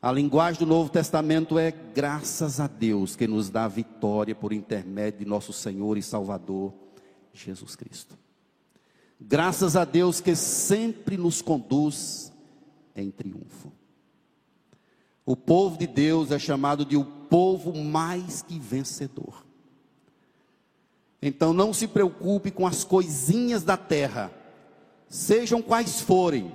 [0.00, 5.20] A linguagem do Novo Testamento é graças a Deus que nos dá vitória por intermédio
[5.20, 6.72] de nosso Senhor e Salvador
[7.32, 8.16] Jesus Cristo.
[9.20, 12.32] Graças a Deus que sempre nos conduz
[12.94, 13.72] em triunfo.
[15.24, 19.44] O povo de Deus é chamado de o povo mais que vencedor.
[21.20, 24.30] Então não se preocupe com as coisinhas da terra,
[25.08, 26.52] sejam quais forem.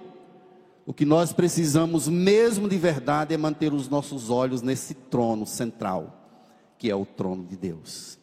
[0.86, 6.44] O que nós precisamos mesmo de verdade é manter os nossos olhos nesse trono central,
[6.78, 8.20] que é o trono de Deus.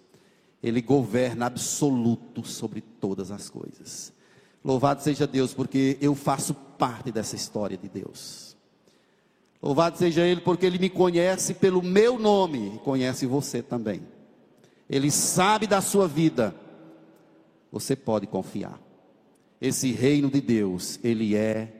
[0.62, 4.12] Ele governa absoluto sobre todas as coisas.
[4.64, 8.56] Louvado seja Deus, porque eu faço parte dessa história de Deus.
[9.62, 14.02] Louvado seja Ele, porque Ele me conhece pelo meu nome e conhece você também.
[14.90, 16.54] Ele sabe da sua vida.
[17.70, 18.87] Você pode confiar.
[19.60, 21.72] Esse reino de Deus, ele é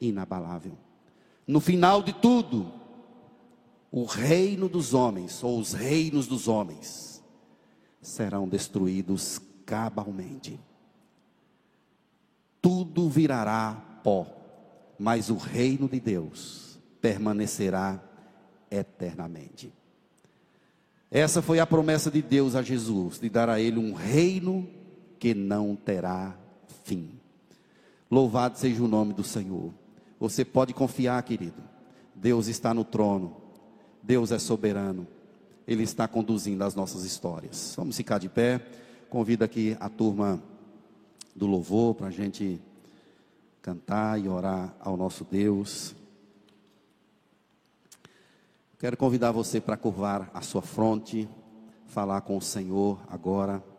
[0.00, 0.76] inabalável.
[1.46, 2.72] No final de tudo,
[3.90, 7.22] o reino dos homens, ou os reinos dos homens,
[8.00, 10.58] serão destruídos cabalmente.
[12.60, 14.26] Tudo virará pó,
[14.98, 18.02] mas o reino de Deus permanecerá
[18.70, 19.72] eternamente.
[21.10, 24.66] Essa foi a promessa de Deus a Jesus, de dar a ele um reino
[25.18, 26.36] que não terá
[26.84, 27.21] fim.
[28.12, 29.72] Louvado seja o nome do Senhor.
[30.20, 31.62] Você pode confiar, querido.
[32.14, 33.38] Deus está no trono.
[34.02, 35.08] Deus é soberano.
[35.66, 37.72] Ele está conduzindo as nossas histórias.
[37.74, 38.60] Vamos ficar de pé.
[39.08, 40.42] Convido aqui a turma
[41.34, 42.60] do louvor para a gente
[43.62, 45.94] cantar e orar ao nosso Deus.
[48.78, 51.26] Quero convidar você para curvar a sua fronte,
[51.86, 53.71] falar com o Senhor agora.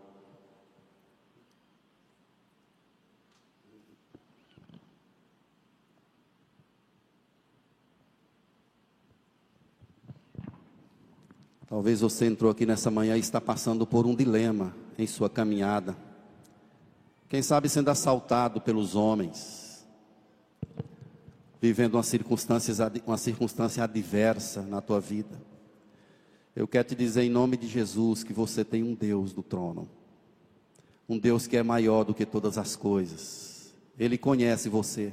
[11.74, 15.98] Talvez você entrou aqui nessa manhã e está passando por um dilema em sua caminhada.
[17.28, 19.84] Quem sabe sendo assaltado pelos homens
[21.60, 22.76] vivendo uma circunstância,
[23.08, 25.42] uma circunstância adversa na tua vida.
[26.56, 29.90] Eu quero te dizer em nome de Jesus que você tem um Deus no trono.
[31.10, 33.74] Um Deus que é maior do que todas as coisas.
[33.98, 35.12] Ele conhece você.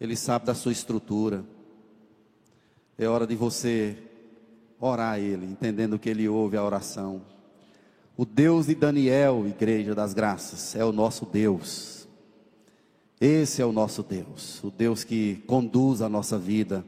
[0.00, 1.44] Ele sabe da sua estrutura.
[2.98, 4.07] É hora de você
[4.80, 7.22] orar a Ele, entendendo que Ele ouve a oração.
[8.16, 12.08] O Deus de Daniel, Igreja das Graças, é o nosso Deus.
[13.20, 16.84] Esse é o nosso Deus, o Deus que conduz a nossa vida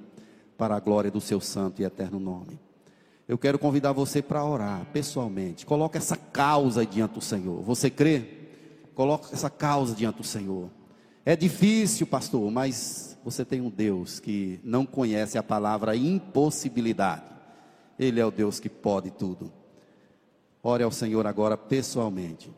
[0.57, 2.59] para a glória do seu santo e eterno nome.
[3.27, 5.65] Eu quero convidar você para orar pessoalmente.
[5.65, 7.63] Coloque essa causa diante do Senhor.
[7.63, 8.25] Você crê?
[8.95, 10.69] Coloque essa causa diante do Senhor.
[11.25, 17.23] É difícil, pastor, mas você tem um Deus que não conhece a palavra impossibilidade.
[18.01, 19.53] Ele é o Deus que pode tudo.
[20.63, 22.51] Ore ao Senhor agora pessoalmente.